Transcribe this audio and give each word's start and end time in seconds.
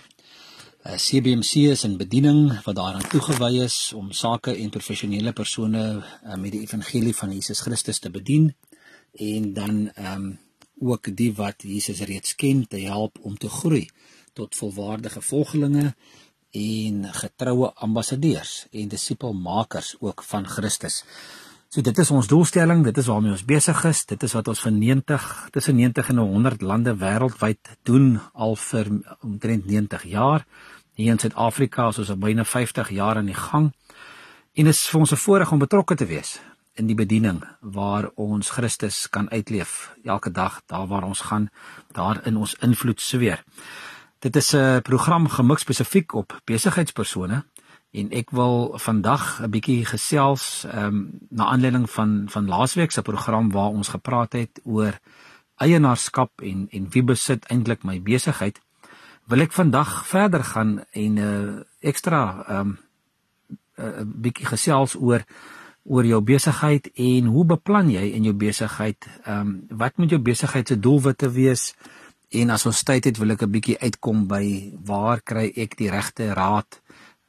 CBMC 0.85 1.65
is 1.73 1.83
'n 1.83 1.97
bediening 1.97 2.61
wat 2.63 2.75
daaraan 2.75 3.07
toegewy 3.09 3.63
is 3.63 3.93
om 3.93 4.11
sake 4.11 4.55
en 4.55 4.69
professionele 4.69 5.33
persone 5.33 5.81
uh, 6.23 6.35
met 6.35 6.51
die 6.51 6.61
evangelie 6.61 7.15
van 7.15 7.31
Jesus 7.31 7.59
Christus 7.59 7.99
te 7.99 8.11
bedien 8.11 8.55
en 9.11 9.53
dan 9.53 9.89
ehm 9.89 10.21
um, 10.21 10.39
ook 10.79 11.15
die 11.17 11.33
wat 11.33 11.55
Jesus 11.57 11.99
reeds 11.99 12.35
ken 12.35 12.67
te 12.67 12.77
help 12.77 13.17
om 13.21 13.37
te 13.37 13.49
groei 13.49 13.89
tot 14.33 14.55
volwaardige 14.55 15.21
volgelinge 15.21 15.95
en 16.51 17.13
getroue 17.13 17.73
ambassadeurs 17.73 18.67
en 18.71 18.87
disipelmakers 18.87 19.95
ook 19.99 20.23
van 20.23 20.47
Christus. 20.47 21.03
So 21.75 21.83
dit 21.83 21.97
is 21.99 22.07
ons 22.15 22.27
doelstelling, 22.31 22.85
dit 22.87 22.97
is 23.01 23.07
waarmee 23.11 23.33
ons 23.35 23.41
besig 23.43 23.81
is, 23.83 24.05
dit 24.07 24.21
is 24.23 24.33
wat 24.37 24.47
ons 24.47 24.61
vir 24.63 24.71
90 24.71 25.23
tussen 25.51 25.75
90 25.75 26.11
en 26.13 26.21
100 26.21 26.61
lande 26.63 26.93
wêreldwyd 27.01 27.73
doen 27.83 28.05
al 28.31 28.55
vir 28.55 28.91
omtrent 29.19 29.65
90 29.67 30.05
jaar. 30.07 30.45
Hier 30.95 31.11
in 31.11 31.19
Suid-Afrika 31.19 31.89
is 31.91 31.99
ons 31.99 32.13
al 32.13 32.21
byna 32.21 32.45
50 32.47 32.93
jaar 32.95 33.19
aan 33.19 33.27
die 33.27 33.35
gang. 33.35 33.73
En 34.55 34.71
is 34.71 34.85
vir 34.87 35.01
ons 35.01 35.11
'n 35.11 35.19
voorreg 35.25 35.51
om 35.51 35.59
betrokke 35.59 35.95
te 35.99 36.05
wees 36.05 36.39
in 36.79 36.87
die 36.87 36.95
bediening 36.95 37.43
waar 37.59 38.07
ons 38.15 38.49
Christus 38.55 39.09
kan 39.09 39.29
uitleef 39.29 39.91
elke 40.05 40.31
dag 40.31 40.61
daar 40.67 40.87
waar 40.87 41.03
ons 41.03 41.27
gaan, 41.27 41.49
daar 41.91 42.21
in 42.25 42.37
ons 42.37 42.55
invloed 42.61 43.01
sweer. 43.01 43.43
Dit 44.19 44.35
is 44.35 44.53
'n 44.55 44.81
program 44.81 45.27
gemik 45.27 45.59
spesifiek 45.59 46.13
op 46.13 46.41
besigheidspersone 46.45 47.43
en 47.95 48.11
ek 48.11 48.31
wil 48.35 48.73
vandag 48.77 49.41
'n 49.41 49.49
bietjie 49.49 49.85
gesels 49.85 50.65
ehm 50.65 50.85
um, 50.85 51.19
na 51.29 51.45
aanleiding 51.45 51.89
van 51.89 52.25
van 52.29 52.47
laasweek 52.47 52.91
se 52.91 53.01
program 53.01 53.51
waar 53.51 53.71
ons 53.71 53.87
gepraat 53.87 54.33
het 54.33 54.61
oor 54.63 54.99
eienaarskap 55.57 56.41
en 56.41 56.67
en 56.71 56.89
wie 56.89 57.03
besit 57.03 57.45
eintlik 57.45 57.83
my 57.83 58.01
besigheid 58.01 58.59
wil 59.25 59.41
ek 59.41 59.51
vandag 59.51 60.07
verder 60.07 60.43
gaan 60.43 60.83
en 60.91 61.13
'n 61.13 61.17
uh, 61.17 61.61
ekstra 61.79 62.45
ehm 62.47 62.59
um, 62.59 62.77
'n 63.77 63.83
uh, 63.83 64.03
bietjie 64.05 64.45
gesels 64.45 64.95
oor 64.95 65.25
oor 65.85 66.05
jou 66.05 66.21
besigheid 66.21 66.89
en 66.97 67.25
hoe 67.29 67.45
beplan 67.45 67.91
jy 67.93 68.07
in 68.17 68.23
jou 68.23 68.33
besigheid? 68.33 69.05
Ehm 69.25 69.39
um, 69.39 69.77
wat 69.77 69.97
moet 69.97 70.09
jou 70.09 70.21
besigheid 70.21 70.67
se 70.67 70.79
doelwitte 70.79 71.29
wees? 71.31 71.73
En 72.29 72.49
as 72.49 72.65
ons 72.65 72.83
tyd 72.83 73.05
het, 73.05 73.17
wil 73.17 73.31
ek 73.31 73.41
'n 73.41 73.51
bietjie 73.51 73.79
uitkom 73.79 74.27
by 74.27 74.73
waar 74.85 75.21
kry 75.21 75.51
ek 75.55 75.77
die 75.77 75.89
regte 75.89 76.33
raad? 76.33 76.81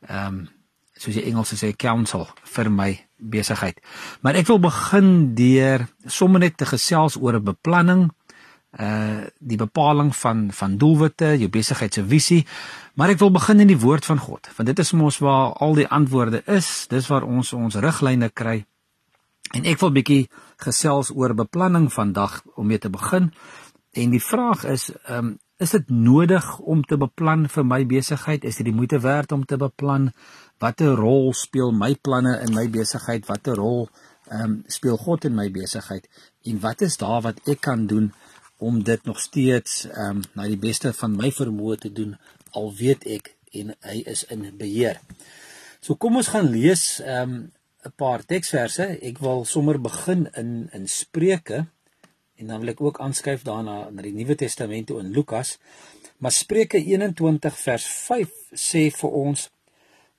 Ehm 0.08 0.26
um, 0.26 0.48
soos 0.96 1.14
die 1.14 1.26
Engels 1.28 1.54
sê 1.54 1.72
counsel 1.76 2.26
vir 2.44 2.70
my 2.70 2.90
besigheid. 3.16 3.80
Maar 4.20 4.40
ek 4.40 4.48
wil 4.50 4.60
begin 4.60 5.34
deur 5.36 5.86
sommer 6.06 6.40
net 6.40 6.56
te 6.56 6.68
gesels 6.68 7.16
oor 7.16 7.36
'n 7.36 7.44
beplanning 7.44 8.10
uh 8.78 9.24
die 9.40 9.56
bepaling 9.56 10.16
van 10.16 10.52
van 10.52 10.76
doelwitte, 10.76 11.38
jou 11.38 11.48
besigheid 11.48 11.94
se 11.94 12.04
visie. 12.04 12.46
Maar 12.94 13.08
ek 13.08 13.18
wil 13.18 13.30
begin 13.30 13.60
in 13.60 13.68
die 13.68 13.80
woord 13.80 14.04
van 14.04 14.18
God, 14.18 14.48
want 14.56 14.66
dit 14.66 14.78
is 14.78 14.92
mos 14.92 15.18
waar 15.18 15.52
al 15.52 15.74
die 15.74 15.88
antwoorde 15.88 16.42
is. 16.46 16.86
Dis 16.88 17.08
waar 17.08 17.22
ons 17.24 17.52
ons 17.52 17.74
riglyne 17.74 18.28
kry. 18.28 18.64
En 19.54 19.64
ek 19.64 19.80
wil 19.80 19.92
bietjie 19.94 20.28
gesels 20.56 21.10
oor 21.14 21.34
beplanning 21.34 21.92
vandag 21.92 22.42
om 22.56 22.66
mee 22.66 22.78
te 22.78 22.90
begin. 22.90 23.32
En 23.92 24.10
die 24.10 24.22
vraag 24.22 24.64
is, 24.64 24.90
ehm 25.04 25.18
um, 25.18 25.38
is 25.56 25.72
dit 25.72 25.88
nodig 25.88 26.46
om 26.58 26.82
te 26.84 26.98
beplan 27.00 27.46
vir 27.48 27.64
my 27.64 27.80
besigheid? 27.88 28.44
Is 28.44 28.58
dit 28.60 28.68
die 28.68 28.76
moeite 28.76 29.00
werd 29.00 29.32
om 29.32 29.44
te 29.48 29.56
beplan? 29.56 30.10
Watter 30.60 30.96
rol 30.98 31.32
speel 31.36 31.72
my 31.72 31.94
planne 31.94 32.36
in 32.44 32.52
my 32.56 32.66
besigheid? 32.72 33.26
Watter 33.28 33.56
rol 33.60 33.88
ehm 34.26 34.42
um, 34.42 34.54
speel 34.66 34.96
God 34.98 35.24
in 35.24 35.36
my 35.38 35.46
besigheid? 35.54 36.08
En 36.44 36.60
wat 36.60 36.82
is 36.82 36.96
daar 37.00 37.22
wat 37.22 37.40
ek 37.46 37.60
kan 37.60 37.86
doen 37.86 38.12
om 38.58 38.82
dit 38.82 39.04
nog 39.04 39.20
steeds 39.20 39.86
ehm 39.86 40.18
um, 40.18 40.22
na 40.34 40.48
die 40.50 40.60
beste 40.60 40.92
van 40.92 41.16
my 41.16 41.32
vermoë 41.32 41.78
te 41.86 41.92
doen 41.92 42.16
al 42.52 42.72
weet 42.76 43.06
ek 43.16 43.32
en 43.56 43.72
hy 43.80 44.02
is 44.04 44.24
in 44.32 44.44
beheer. 44.58 45.00
So 45.80 45.94
kom 45.94 46.16
ons 46.20 46.32
gaan 46.34 46.50
lees 46.52 46.98
ehm 47.00 47.22
um, 47.22 47.36
'n 47.86 47.94
paar 47.96 48.24
teksverse. 48.26 48.98
Ek 49.00 49.18
wil 49.22 49.44
sommer 49.44 49.78
begin 49.80 50.28
in 50.34 50.68
in 50.72 50.88
Spreuke 50.88 51.66
en 52.36 52.46
dan 52.52 52.60
wil 52.60 52.74
ek 52.74 52.80
ook 52.80 53.00
aanskuif 53.00 53.42
daarna 53.42 53.90
na 53.90 54.02
die 54.02 54.14
Nuwe 54.14 54.34
Testament 54.34 54.86
toe 54.86 55.00
in 55.00 55.12
Lukas. 55.16 55.56
Maar 56.18 56.32
Spreuke 56.32 56.78
21 56.78 57.58
vers 57.58 57.86
5 58.06 58.32
sê 58.52 58.88
vir 58.94 59.10
ons 59.10 59.50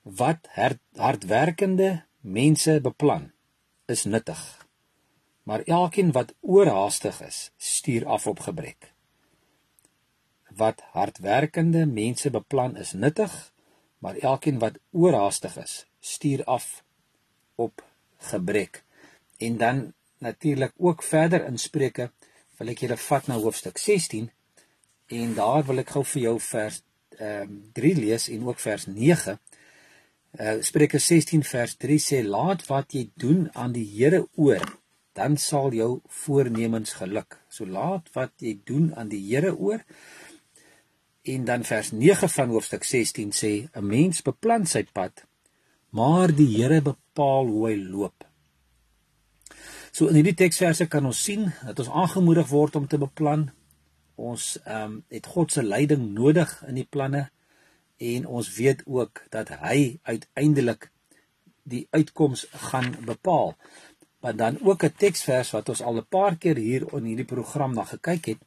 wat 0.02 0.48
hardwerkende 0.96 2.04
mense 2.20 2.80
beplan 2.82 3.30
is 3.86 4.04
nuttig 4.04 4.40
maar 5.48 5.62
elkeen 5.64 6.12
wat 6.12 6.34
oorhaastig 6.40 7.20
is, 7.24 7.50
stuur 7.56 8.06
af 8.06 8.26
op 8.26 8.40
gebrek. 8.40 8.92
Wat 10.56 10.82
hardwerkende 10.92 11.86
mense 11.86 12.30
beplan 12.30 12.76
is 12.76 12.92
nuttig, 12.92 13.52
maar 13.98 14.16
elkeen 14.16 14.58
wat 14.58 14.76
oorhaastig 14.90 15.56
is, 15.56 15.86
stuur 16.00 16.44
af 16.44 16.84
op 17.54 17.84
gebrek. 18.16 18.84
En 19.36 19.56
dan 19.56 19.92
natuurlik 20.18 20.72
ook 20.76 21.02
verder 21.02 21.46
in 21.46 21.58
Spreuke 21.58 22.10
wil 22.58 22.72
ek 22.72 22.82
julle 22.84 22.96
vat 22.96 23.28
na 23.30 23.38
hoofstuk 23.38 23.78
16 23.78 24.30
en 25.18 25.34
daar 25.34 25.64
wil 25.68 25.82
ek 25.84 25.94
gou 25.96 26.04
vir 26.14 26.22
jou 26.22 26.36
vers 26.50 26.82
ehm 27.18 27.48
um, 27.50 27.62
3 27.74 27.94
lees 27.98 28.28
en 28.30 28.44
ook 28.46 28.60
vers 28.62 28.86
9. 28.86 29.38
Uh 30.38 30.58
Spreuke 30.62 30.98
16 30.98 31.42
vers 31.42 31.74
3 31.76 31.98
sê 32.02 32.20
laat 32.22 32.66
wat 32.68 32.94
jy 32.94 33.08
doen 33.14 33.48
aan 33.54 33.72
die 33.74 33.86
Here 33.94 34.26
oor 34.36 34.62
dan 35.18 35.36
sal 35.36 35.74
jou 35.74 35.90
voornemens 36.22 36.94
geluk. 37.00 37.40
So 37.50 37.66
laat 37.66 38.10
wat 38.14 38.32
jy 38.44 38.58
doen 38.64 38.92
aan 38.94 39.10
die 39.10 39.22
Here 39.24 39.54
oor. 39.56 39.82
En 41.28 41.44
dan 41.48 41.64
vers 41.66 41.90
9 41.92 42.30
van 42.36 42.54
hoofstuk 42.54 42.84
16 42.84 43.32
sê 43.32 43.52
'n 43.74 43.86
mens 43.86 44.22
beplan 44.22 44.66
sy 44.66 44.84
pad, 44.92 45.24
maar 45.90 46.30
die 46.40 46.50
Here 46.56 46.80
bepaal 46.82 47.46
hoe 47.46 47.68
hy 47.68 47.76
loop. 47.76 48.27
So 49.98 50.06
in 50.06 50.14
hierdie 50.14 50.36
teksverse 50.38 50.84
kan 50.86 51.08
ons 51.08 51.18
sien 51.26 51.48
dat 51.66 51.80
ons 51.82 51.88
aangemoedig 51.90 52.46
word 52.52 52.76
om 52.78 52.84
te 52.86 53.00
beplan. 53.02 53.48
Ons 54.14 54.52
ehm 54.60 54.84
um, 54.84 54.92
het 55.10 55.26
God 55.26 55.50
se 55.50 55.64
leiding 55.66 56.04
nodig 56.14 56.52
in 56.68 56.78
die 56.78 56.86
planne 56.86 57.24
en 58.10 58.28
ons 58.38 58.50
weet 58.54 58.84
ook 58.86 59.24
dat 59.34 59.50
hy 59.64 59.98
uiteindelik 60.06 60.86
die 61.66 61.82
uitkoms 61.90 62.44
gaan 62.68 62.92
bepaal 63.10 63.56
maar 64.22 64.38
dan 64.38 64.60
ook 64.62 64.84
'n 64.84 64.94
teksvers 65.02 65.50
wat 65.56 65.68
ons 65.68 65.82
al 65.82 65.98
'n 65.98 66.06
paar 66.06 66.36
keer 66.36 66.56
hier 66.56 66.86
in 66.94 67.10
hierdie 67.10 67.32
program 67.34 67.74
na 67.74 67.84
gekyk 67.84 68.26
het 68.26 68.40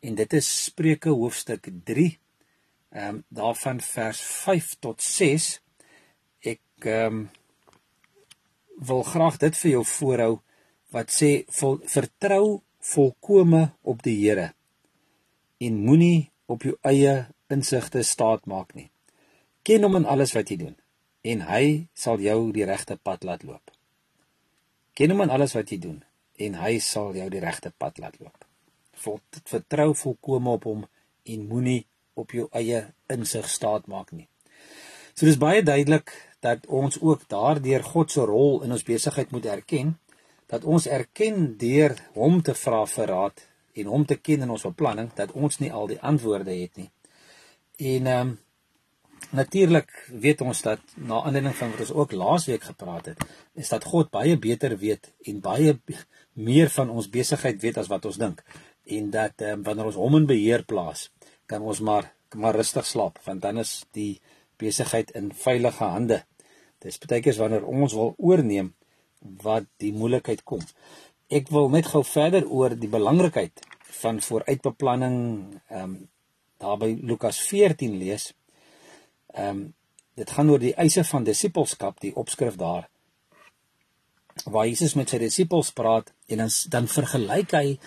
en 0.00 0.14
dit 0.14 0.32
is 0.32 0.64
Spreuke 0.64 1.10
hoofstuk 1.10 1.68
3 1.84 2.18
ehm 2.90 3.08
um, 3.08 3.24
daarvan 3.28 3.80
vers 3.80 4.20
5 4.20 4.76
tot 4.78 5.02
6 5.02 5.60
ek 6.40 6.62
ehm 6.78 7.06
um, 7.06 7.30
wil 8.78 9.02
graag 9.02 9.36
dit 9.36 9.56
vir 9.56 9.70
jou 9.70 9.84
voorhou 9.84 10.34
wat 10.94 11.10
sê 11.10 11.44
vol, 11.58 11.80
vertrou 11.90 12.62
volkome 12.94 13.66
op 13.82 14.02
die 14.06 14.16
Here 14.22 14.52
en 15.64 15.78
moenie 15.84 16.30
op 16.46 16.64
jou 16.66 16.76
eie 16.86 17.26
insigte 17.52 18.02
staat 18.06 18.46
maak 18.50 18.74
nie 18.78 18.90
ken 19.66 19.86
hom 19.86 20.02
in 20.02 20.10
alles 20.16 20.34
wat 20.36 20.50
jy 20.50 20.60
doen 20.66 20.76
en 21.24 21.46
hy 21.50 21.64
sal 21.96 22.20
jou 22.20 22.40
die 22.52 22.66
regte 22.68 22.96
pad 23.00 23.24
laat 23.24 23.46
loop 23.48 23.74
Ken 24.94 25.10
hom 25.10 25.24
in 25.24 25.32
alles 25.34 25.56
wat 25.56 25.72
jy 25.74 25.80
doen 25.82 25.96
en 26.46 26.58
hy 26.58 26.76
sal 26.82 27.16
jou 27.18 27.26
die 27.30 27.42
regte 27.42 27.72
pad 27.78 27.98
laat 28.02 28.14
loop. 28.20 28.44
Vol 29.02 29.18
vertrou 29.50 29.88
volkome 29.98 30.54
op 30.54 30.68
hom 30.70 30.84
en 31.34 31.48
moenie 31.50 31.80
op 32.18 32.30
jou 32.34 32.46
eie 32.54 32.84
insig 33.10 33.48
staat 33.50 33.88
maak 33.90 34.12
nie. 34.14 34.28
So 35.14 35.26
dis 35.26 35.38
baie 35.38 35.64
duidelik 35.66 36.12
dat 36.46 36.66
ons 36.66 37.00
ook 37.02 37.26
daardeur 37.30 37.82
God 37.82 38.14
se 38.14 38.22
rol 38.22 38.62
in 38.62 38.74
ons 38.74 38.86
besigheid 38.86 39.34
moet 39.34 39.50
erken 39.50 39.96
dat 40.46 40.64
ons 40.64 40.86
erken 40.86 41.56
deur 41.58 41.96
hom 42.14 42.42
te 42.42 42.54
vra 42.54 42.84
vir 42.86 43.06
raad 43.10 43.44
en 43.74 43.90
hom 43.90 44.06
te 44.06 44.16
ken 44.16 44.46
in 44.46 44.50
ons 44.50 44.66
beplanning 44.68 45.10
dat 45.16 45.32
ons 45.32 45.58
nie 45.58 45.72
al 45.72 45.88
die 45.90 46.00
antwoorde 46.00 46.54
het 46.54 46.76
nie. 46.76 46.90
En 47.78 48.06
ehm 48.06 48.28
um, 48.28 48.38
Natuurlik 49.34 49.90
weet 50.08 50.40
ons 50.40 50.60
dat 50.62 50.80
na 50.94 51.22
aanleiding 51.22 51.54
van 51.56 51.70
wat 51.70 51.80
ons 51.80 51.92
ook 51.92 52.12
laasweek 52.12 52.62
gepraat 52.62 53.06
het, 53.06 53.24
is 53.54 53.68
dat 53.68 53.84
God 53.84 54.10
baie 54.10 54.36
beter 54.38 54.76
weet 54.78 55.10
en 55.26 55.40
baie 55.40 55.78
meer 56.32 56.70
van 56.70 56.90
ons 56.90 57.08
besigheid 57.10 57.60
weet 57.62 57.80
as 57.82 57.90
wat 57.90 58.04
ons 58.04 58.18
dink 58.20 58.44
en 58.84 59.10
dat 59.10 59.40
um, 59.40 59.62
wanneer 59.64 59.88
ons 59.88 59.98
hom 59.98 60.18
in 60.18 60.26
beheer 60.28 60.64
plaas, 60.68 61.08
kan 61.46 61.62
ons 61.62 61.80
maar 61.80 62.12
maar 62.34 62.56
rustig 62.58 62.86
slaap 62.86 63.20
want 63.24 63.42
dan 63.42 63.58
is 63.62 63.84
die 63.94 64.20
besigheid 64.58 65.10
in 65.14 65.28
veilige 65.32 65.84
hande. 65.84 66.24
Dis 66.82 66.98
baie 66.98 67.22
keer 67.22 67.38
wanneer 67.38 67.64
ons 67.64 67.94
wil 67.94 68.14
oorneem 68.18 68.72
wat 69.42 69.66
die 69.80 69.92
moeilikheid 69.92 70.44
kom. 70.44 70.62
Ek 71.32 71.48
wil 71.48 71.70
net 71.72 71.88
gou 71.92 72.04
verder 72.04 72.46
oor 72.46 72.74
die 72.76 72.90
belangrikheid 72.90 73.62
van 74.00 74.20
vooruitbeplanning 74.20 75.16
ehm 75.68 75.82
um, 75.82 75.94
daar 76.64 76.78
by 76.78 76.94
Lukas 77.02 77.40
14 77.48 77.96
lees. 77.98 78.32
Ehm 79.34 79.48
um, 79.48 79.62
dit 80.14 80.30
gaan 80.30 80.50
oor 80.50 80.62
die 80.62 80.74
eise 80.78 81.02
van 81.04 81.24
disippelskap, 81.26 81.98
die 82.00 82.14
opskrif 82.14 82.54
daar. 82.56 82.88
Waar 84.44 84.68
Jesus 84.68 84.94
met 84.94 85.10
sy 85.10 85.18
disippels 85.18 85.72
praat 85.74 86.12
en 86.30 86.44
dan 86.44 86.52
dan 86.70 86.86
vergelyk 86.88 87.56
hy 87.58 87.78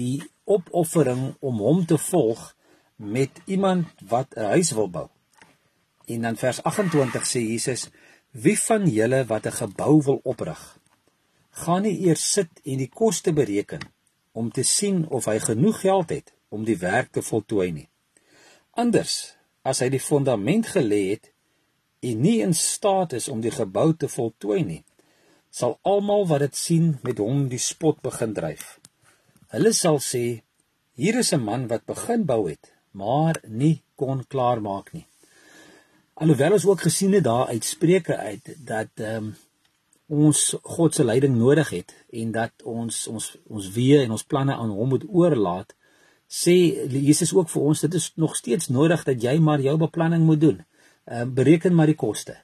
die 0.00 0.22
opoffering 0.44 1.34
om 1.40 1.60
hom 1.60 1.84
te 1.86 1.98
volg 1.98 2.54
met 2.96 3.42
iemand 3.44 3.86
wat 4.08 4.36
'n 4.36 4.56
huis 4.56 4.70
wil 4.70 4.88
bou. 4.88 5.08
En 6.06 6.22
dan 6.22 6.36
vers 6.36 6.62
28 6.62 7.26
sê 7.26 7.40
Jesus: 7.40 7.90
"Wie 8.30 8.58
van 8.60 8.88
julle 8.88 9.24
wat 9.26 9.46
'n 9.46 9.52
gebou 9.52 10.02
wil 10.02 10.20
oprig, 10.22 10.78
gaan 11.62 11.84
nie 11.86 11.96
eers 12.08 12.24
sit 12.36 12.62
en 12.64 12.80
die 12.82 12.90
koste 12.90 13.32
bereken 13.32 13.82
om 14.34 14.50
te 14.50 14.64
sien 14.66 15.04
of 15.08 15.28
hy 15.30 15.38
genoeg 15.42 15.80
geld 15.84 16.10
het 16.10 16.32
om 16.54 16.64
die 16.66 16.78
werk 16.78 17.12
te 17.14 17.22
voltooi 17.22 17.70
nie. 17.72 17.88
Anders, 18.74 19.34
as 19.62 19.80
hy 19.82 19.88
die 19.94 20.02
fondament 20.02 20.72
gelê 20.74 21.00
het 21.12 21.30
en 22.04 22.20
nie 22.20 22.40
in 22.42 22.54
staat 22.58 23.14
is 23.16 23.28
om 23.30 23.40
die 23.44 23.54
gebou 23.54 23.92
te 23.94 24.10
voltooi 24.10 24.62
nie, 24.66 24.82
sal 25.54 25.78
almal 25.86 26.26
wat 26.26 26.42
dit 26.42 26.58
sien 26.58 26.88
met 27.06 27.22
hom 27.22 27.46
die 27.48 27.62
spot 27.62 28.02
begin 28.02 28.34
dryf. 28.34 28.80
Hulle 29.54 29.70
sal 29.72 30.00
sê: 30.02 30.42
Hier 30.98 31.18
is 31.22 31.32
'n 31.32 31.46
man 31.46 31.68
wat 31.70 31.86
begin 31.86 32.26
bou 32.26 32.50
het, 32.50 32.72
maar 32.90 33.38
nie 33.46 33.82
kon 33.94 34.24
klaar 34.26 34.60
maak 34.60 34.92
nie. 34.92 35.06
Alhoewel 36.14 36.52
ons 36.52 36.66
ook 36.66 36.80
gesien 36.80 37.12
het 37.12 37.24
daar 37.24 37.46
uit 37.46 37.64
Spreuke 37.64 38.16
uit 38.16 38.54
dat 38.58 38.90
ehm 38.94 39.16
um, 39.16 39.36
ons 40.14 40.40
God 40.76 40.94
se 40.94 41.04
leiding 41.04 41.36
nodig 41.38 41.70
het 41.70 41.94
en 42.12 42.32
dat 42.34 42.62
ons 42.64 43.00
ons 43.08 43.26
ons 43.48 43.70
weë 43.76 44.04
en 44.04 44.14
ons 44.16 44.26
planne 44.32 44.54
aan 44.54 44.72
hom 44.74 44.92
moet 44.94 45.04
oorlaat, 45.08 45.74
sê 46.28 46.54
Jesus 46.92 47.34
ook 47.34 47.50
vir 47.52 47.66
ons 47.70 47.84
dit 47.86 47.94
is 48.00 48.10
nog 48.20 48.36
steeds 48.36 48.70
nodig 48.72 49.04
dat 49.04 49.22
jy 49.22 49.38
maar 49.38 49.60
jou 49.60 49.76
beplanning 49.80 50.24
moet 50.24 50.40
doen. 50.40 50.62
Ehm 51.04 51.28
um, 51.28 51.34
bereken 51.34 51.74
maar 51.74 51.90
die 51.90 52.00
koste. 52.00 52.36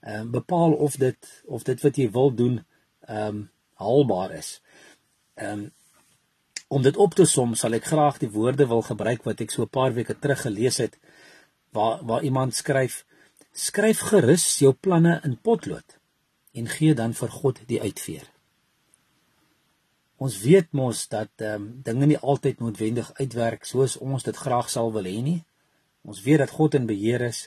Ehm 0.00 0.20
um, 0.20 0.30
bepaal 0.30 0.72
of 0.72 0.96
dit 0.96 1.32
of 1.44 1.62
dit 1.62 1.82
wat 1.82 1.96
jy 1.96 2.10
wil 2.10 2.34
doen 2.34 2.60
ehm 3.06 3.26
um, 3.26 3.42
haalbaar 3.82 4.38
is. 4.38 4.60
Ehm 5.34 5.66
um, 5.66 5.72
Om 6.68 6.82
dit 6.82 6.96
op 6.96 7.12
te 7.14 7.24
som, 7.30 7.52
sal 7.54 7.76
ek 7.78 7.84
graag 7.86 8.16
die 8.18 8.30
woorde 8.34 8.64
wil 8.66 8.80
gebruik 8.82 9.22
wat 9.22 9.40
ek 9.40 9.52
so 9.54 9.62
'n 9.62 9.68
paar 9.70 9.92
weke 9.94 10.18
terug 10.18 10.40
gelees 10.42 10.78
het 10.82 10.98
waar 11.70 12.02
waar 12.02 12.22
iemand 12.22 12.54
skryf: 12.54 13.04
Skryf 13.52 14.00
gerus 14.10 14.58
jou 14.58 14.72
planne 14.72 15.20
in 15.24 15.38
potlood 15.38 15.98
en 16.56 16.68
gee 16.76 16.94
dan 16.94 17.14
vir 17.14 17.32
God 17.40 17.60
die 17.70 17.80
uitveer. 17.82 18.24
Ons 20.16 20.38
weet 20.40 20.72
mos 20.72 21.02
dat 21.12 21.44
ehm 21.44 21.54
um, 21.62 21.64
dinge 21.88 22.06
nie 22.12 22.22
altyd 22.32 22.62
noodwendig 22.64 23.10
uitwerk 23.20 23.68
soos 23.68 23.96
ons 23.96 24.24
dit 24.24 24.36
graag 24.44 24.70
sal 24.72 24.92
wil 24.94 25.04
hê 25.04 25.18
nie. 25.26 25.40
Ons 26.08 26.22
weet 26.24 26.40
dat 26.44 26.54
God 26.58 26.78
in 26.78 26.86
beheer 26.88 27.26
is 27.28 27.42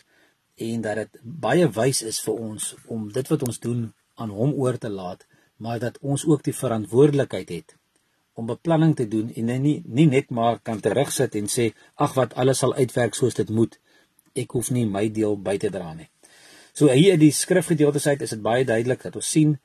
en 0.69 0.85
dat 0.85 1.01
dit 1.01 1.19
baie 1.47 1.65
wys 1.79 2.03
is 2.11 2.19
vir 2.25 2.37
ons 2.49 2.75
om 2.95 3.09
dit 3.17 3.31
wat 3.33 3.45
ons 3.47 3.59
doen 3.65 3.81
aan 4.21 4.35
hom 4.39 4.53
oor 4.53 4.77
te 4.77 4.91
laat, 4.99 5.25
maar 5.57 5.79
dat 5.79 5.97
ons 6.01 6.25
ook 6.25 6.43
die 6.45 6.57
verantwoordelikheid 6.61 7.49
het 7.57 7.75
om 8.39 8.47
beplanning 8.47 8.95
te 8.95 9.07
doen 9.07 9.31
en 9.35 9.49
nie 9.63 9.81
nie 9.85 10.07
net 10.07 10.29
maar 10.29 10.59
kan 10.63 10.79
terugsit 10.79 11.35
en 11.35 11.49
sê 11.55 11.71
ag 11.95 12.13
wat 12.19 12.37
alles 12.43 12.61
sal 12.63 12.75
uitwerk 12.75 13.17
soos 13.17 13.35
dit 13.41 13.49
moet. 13.49 13.79
Ek 14.35 14.53
hoef 14.55 14.69
nie 14.71 14.85
my 14.85 15.09
deel 15.09 15.35
by 15.49 15.57
te 15.57 15.73
dra 15.73 15.93
nie. 15.97 16.07
So 16.73 16.89
hier 16.91 17.13
in 17.13 17.19
die 17.19 17.31
skrifgedeeltes 17.31 18.07
uit 18.07 18.21
is 18.21 18.35
dit 18.35 18.41
baie 18.41 18.65
duidelik 18.65 19.01
dat 19.03 19.15
ons 19.15 19.29
sien 19.29 19.57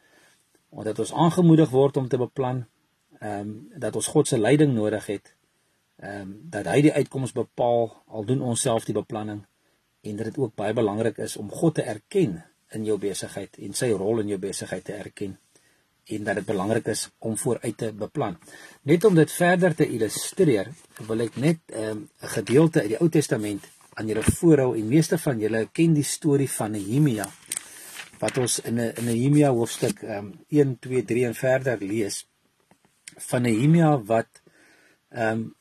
omdat 0.74 0.98
ons 0.98 1.12
aangemoedig 1.12 1.70
word 1.70 1.96
om 1.96 2.08
te 2.08 2.18
beplan, 2.18 2.64
ehm 3.20 3.40
um, 3.40 3.50
dat 3.78 3.94
ons 3.96 4.06
God 4.10 4.28
se 4.28 4.38
leiding 4.38 4.74
nodig 4.74 5.06
het. 5.06 5.34
Ehm 6.02 6.20
um, 6.20 6.32
dat 6.50 6.66
hy 6.66 6.80
die 6.88 6.92
uitkoms 6.92 7.32
bepaal 7.32 7.92
al 8.06 8.24
doen 8.24 8.42
ons 8.42 8.60
self 8.60 8.84
die 8.84 8.96
beplanning 8.96 9.44
en 10.04 10.16
dat 10.16 10.26
dit 10.32 10.38
ook 10.38 10.54
baie 10.54 10.74
belangrik 10.74 11.18
is 11.18 11.36
om 11.36 11.50
God 11.50 11.74
te 11.74 11.82
erken 11.82 12.42
in 12.74 12.84
jou 12.84 12.98
besigheid 12.98 13.56
en 13.58 13.72
sy 13.72 13.90
rol 13.90 14.20
in 14.24 14.34
jou 14.34 14.38
besigheid 14.38 14.84
te 14.84 14.92
erken 14.92 15.38
en 16.04 16.24
dat 16.24 16.34
dit 16.40 16.44
belangrik 16.44 16.86
is 16.92 17.06
om 17.18 17.36
vooruit 17.38 17.76
te 17.78 17.92
beplan. 17.92 18.36
Net 18.82 19.04
om 19.04 19.14
dit 19.14 19.32
verder 19.32 19.74
te 19.74 19.86
illustreer, 19.88 20.68
wil 21.06 21.24
ek 21.24 21.36
net 21.36 21.60
ehm, 21.72 21.80
'n 21.80 21.90
um, 21.90 22.08
gedeelte 22.34 22.80
uit 22.80 22.88
die 22.88 23.00
Ou 23.00 23.08
Testament 23.08 23.64
aan 23.94 24.10
julle 24.10 24.22
voorhou 24.22 24.74
en 24.76 24.88
meeste 24.88 25.18
van 25.18 25.40
julle 25.40 25.66
ken 25.72 25.94
die 25.94 26.06
storie 26.06 26.50
van 26.50 26.74
Nehemia 26.76 27.26
wat 28.20 28.38
ons 28.38 28.60
in 28.60 28.80
'n 28.80 29.04
Nehemia 29.04 29.50
hoofstuk 29.50 30.02
um, 30.02 30.32
1, 30.48 30.78
2, 30.78 31.04
3 31.04 31.26
en 31.26 31.34
verder 31.34 31.78
lees 31.82 32.26
van 33.28 33.42
Nehemia 33.42 33.98
wat 33.98 34.42
ehm 35.10 35.30
um, 35.30 35.54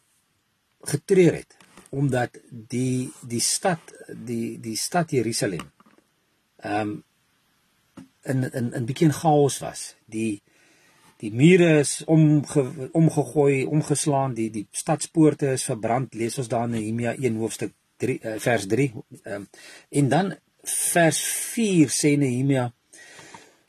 getreur 0.84 1.34
het 1.34 1.58
omdat 1.90 2.40
die 2.50 3.12
die 3.22 3.42
stad 3.42 3.80
die 4.10 4.60
die 4.60 4.78
stad 4.78 5.12
Jerusalem 5.12 5.72
ehm 6.58 6.80
um, 6.80 7.04
in 8.24 8.52
in 8.52 8.74
in 8.74 8.86
bietjie 8.86 9.12
chaos 9.12 9.60
was. 9.60 9.96
Die 10.06 10.42
die 11.24 11.32
mure 11.32 11.80
is 11.80 12.02
omge, 12.06 12.90
omgegooi, 12.92 13.64
omgeslaan, 13.66 14.34
die 14.34 14.50
die 14.52 14.68
stadspoorte 14.72 15.54
is 15.58 15.64
verbrand. 15.64 16.16
Lees 16.16 16.38
ons 16.38 16.52
daar 16.52 16.68
in 16.68 16.76
Nehemia 16.78 17.16
1 17.16 17.40
hoofstuk 17.40 17.72
3 18.04 18.18
uh, 18.20 18.34
eh, 18.34 18.40
vers 18.48 18.68
3. 18.76 18.90
Ehm 19.24 19.36
um, 19.36 19.48
en 19.90 20.10
dan 20.12 20.34
vers 20.64 21.20
4 21.54 21.92
sê 21.92 22.16
Nehemia 22.18 22.70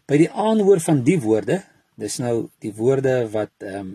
by 0.06 0.18
die 0.20 0.30
aanhoor 0.30 0.82
van 0.84 1.00
die 1.06 1.16
woorde, 1.20 1.62
dis 1.96 2.18
nou 2.20 2.50
die 2.64 2.74
woorde 2.76 3.22
wat 3.32 3.54
ehm 3.62 3.94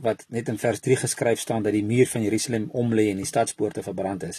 wat 0.00 0.22
net 0.32 0.48
in 0.48 0.56
vers 0.56 0.80
3 0.80 0.96
geskryf 0.96 1.40
staan 1.42 1.64
dat 1.66 1.74
die 1.76 1.84
muur 1.84 2.08
van 2.08 2.22
Jerusalem 2.24 2.70
omlê 2.72 3.10
en 3.10 3.18
die 3.20 3.28
stadspoorte 3.28 3.82
verbrand 3.84 4.22
is. 4.24 4.38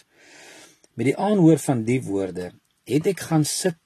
Met 0.97 1.11
die 1.11 1.17
aanhoor 1.17 1.61
van 1.61 1.83
die 1.85 1.99
woorde 2.01 2.47
het 2.89 3.07
ek 3.11 3.21
gaan 3.29 3.45
sit 3.45 3.77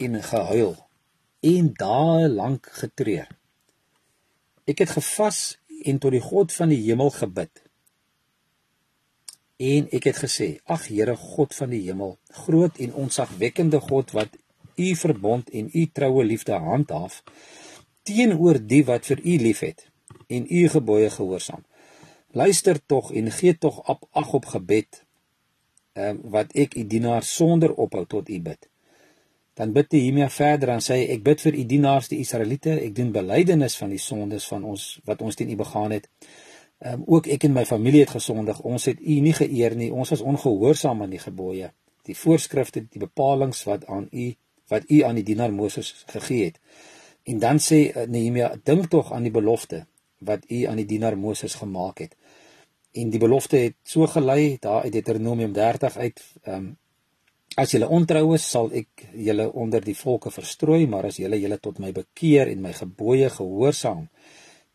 en 0.00 0.16
gehuil 0.22 0.72
en 1.44 1.72
dae 1.78 2.28
lank 2.32 2.70
getreur. 2.80 3.28
Ek 4.64 4.82
het 4.84 4.94
gevas 4.96 5.58
en 5.84 6.00
tot 6.02 6.14
die 6.16 6.24
God 6.24 6.52
van 6.52 6.72
die 6.72 6.80
hemel 6.86 7.12
gebid. 7.14 7.52
En 9.58 9.88
ek 9.90 10.04
het 10.10 10.18
gesê: 10.22 10.48
"Ag 10.64 10.86
Here 10.86 11.16
God 11.16 11.54
van 11.54 11.70
die 11.74 11.82
hemel, 11.82 12.18
groot 12.46 12.78
en 12.78 12.94
onsagwekkende 12.94 13.80
God 13.80 14.10
wat 14.10 14.38
u 14.78 14.94
verbond 14.96 15.50
en 15.50 15.70
u 15.72 15.86
troue 15.92 16.24
liefde 16.24 16.52
handhaaf 16.52 17.22
teenoor 18.02 18.60
die 18.62 18.84
wat 18.84 19.06
vir 19.10 19.20
u 19.24 19.36
liefhet 19.42 19.88
en 20.28 20.46
u 20.48 20.68
gebooie 20.68 21.10
gehoorsaam. 21.10 21.64
Luister 22.32 22.80
tog 22.86 23.12
en 23.12 23.30
gee 23.30 23.58
tog 23.58 23.88
op 23.88 24.08
ag 24.10 24.32
op 24.32 24.46
gebed 24.54 25.02
um, 25.94 26.20
wat 26.34 26.52
ek 26.52 26.76
u 26.76 26.86
dienaar 26.86 27.24
sonder 27.24 27.74
ophou 27.74 28.04
tot 28.06 28.28
u 28.28 28.40
bid. 28.40 28.68
Dan 29.58 29.72
bid 29.74 29.90
Nehemia 29.92 30.28
verder 30.30 30.76
en 30.76 30.84
sê 30.84 31.00
ek 31.10 31.24
bid 31.26 31.40
vir 31.42 31.56
u 31.58 31.64
dienaars 31.72 32.10
die 32.12 32.20
Israeliete, 32.22 32.76
ek 32.78 32.94
doen 32.94 33.10
belydenis 33.12 33.76
van 33.80 33.90
die 33.90 34.02
sondes 34.02 34.46
van 34.46 34.64
ons 34.64 34.84
wat 35.08 35.24
ons 35.24 35.34
teen 35.34 35.50
u 35.50 35.56
begaan 35.58 35.96
het. 35.96 36.06
Ehm 36.78 36.94
um, 36.94 37.02
ook 37.06 37.26
ek 37.26 37.44
en 37.44 37.52
my 37.52 37.64
familie 37.66 38.00
het 38.04 38.14
gesondig. 38.14 38.60
Ons 38.60 38.84
het 38.86 39.00
u 39.00 39.20
nie 39.20 39.34
geëer 39.34 39.74
nie. 39.76 39.92
Ons 39.92 40.12
was 40.14 40.20
ongehoorsaam 40.20 41.02
aan 41.02 41.10
die 41.10 41.18
gebooie, 41.18 41.72
die 42.06 42.16
voorskrifte, 42.16 42.84
die 42.86 43.02
bepalinge 43.02 43.58
wat 43.66 43.86
aan 43.86 44.06
u 44.12 44.34
wat 44.68 44.84
u 44.90 45.00
aan 45.02 45.16
die 45.16 45.24
dienaar 45.24 45.52
Moses 45.52 46.04
gegee 46.06 46.44
het. 46.44 46.60
En 47.24 47.38
dan 47.38 47.58
sê 47.58 47.80
uh, 47.88 48.04
Nehemia, 48.06 48.52
dink 48.64 48.90
tog 48.92 49.12
aan 49.12 49.24
die 49.24 49.32
belofte 49.32 49.86
wat 50.18 50.44
u 50.48 50.64
aan 50.68 50.76
die 50.76 50.86
dienaar 50.86 51.18
Moses 51.18 51.54
gemaak 51.54 51.98
het. 51.98 52.16
En 52.92 53.10
die 53.10 53.20
belofte 53.20 53.56
het 53.56 53.76
so 53.82 54.06
gelei 54.06 54.56
daar 54.60 54.82
uit 54.82 54.92
Deuteronomium 54.92 55.52
30 55.52 55.96
uit 55.96 56.22
ehm 56.42 56.56
um, 56.56 56.76
As 57.58 57.72
julle 57.74 57.88
ontrou 57.88 58.34
is, 58.36 58.44
sal 58.50 58.68
ek 58.76 59.08
julle 59.18 59.48
onder 59.52 59.82
die 59.82 59.96
volke 59.96 60.30
verstrooi, 60.30 60.86
maar 60.86 61.08
as 61.08 61.16
julle 61.18 61.40
julle 61.40 61.56
tot 61.58 61.80
my 61.82 61.88
bekeer 61.92 62.46
en 62.52 62.60
my 62.62 62.72
gebooie 62.76 63.30
gehoorsaam 63.34 64.04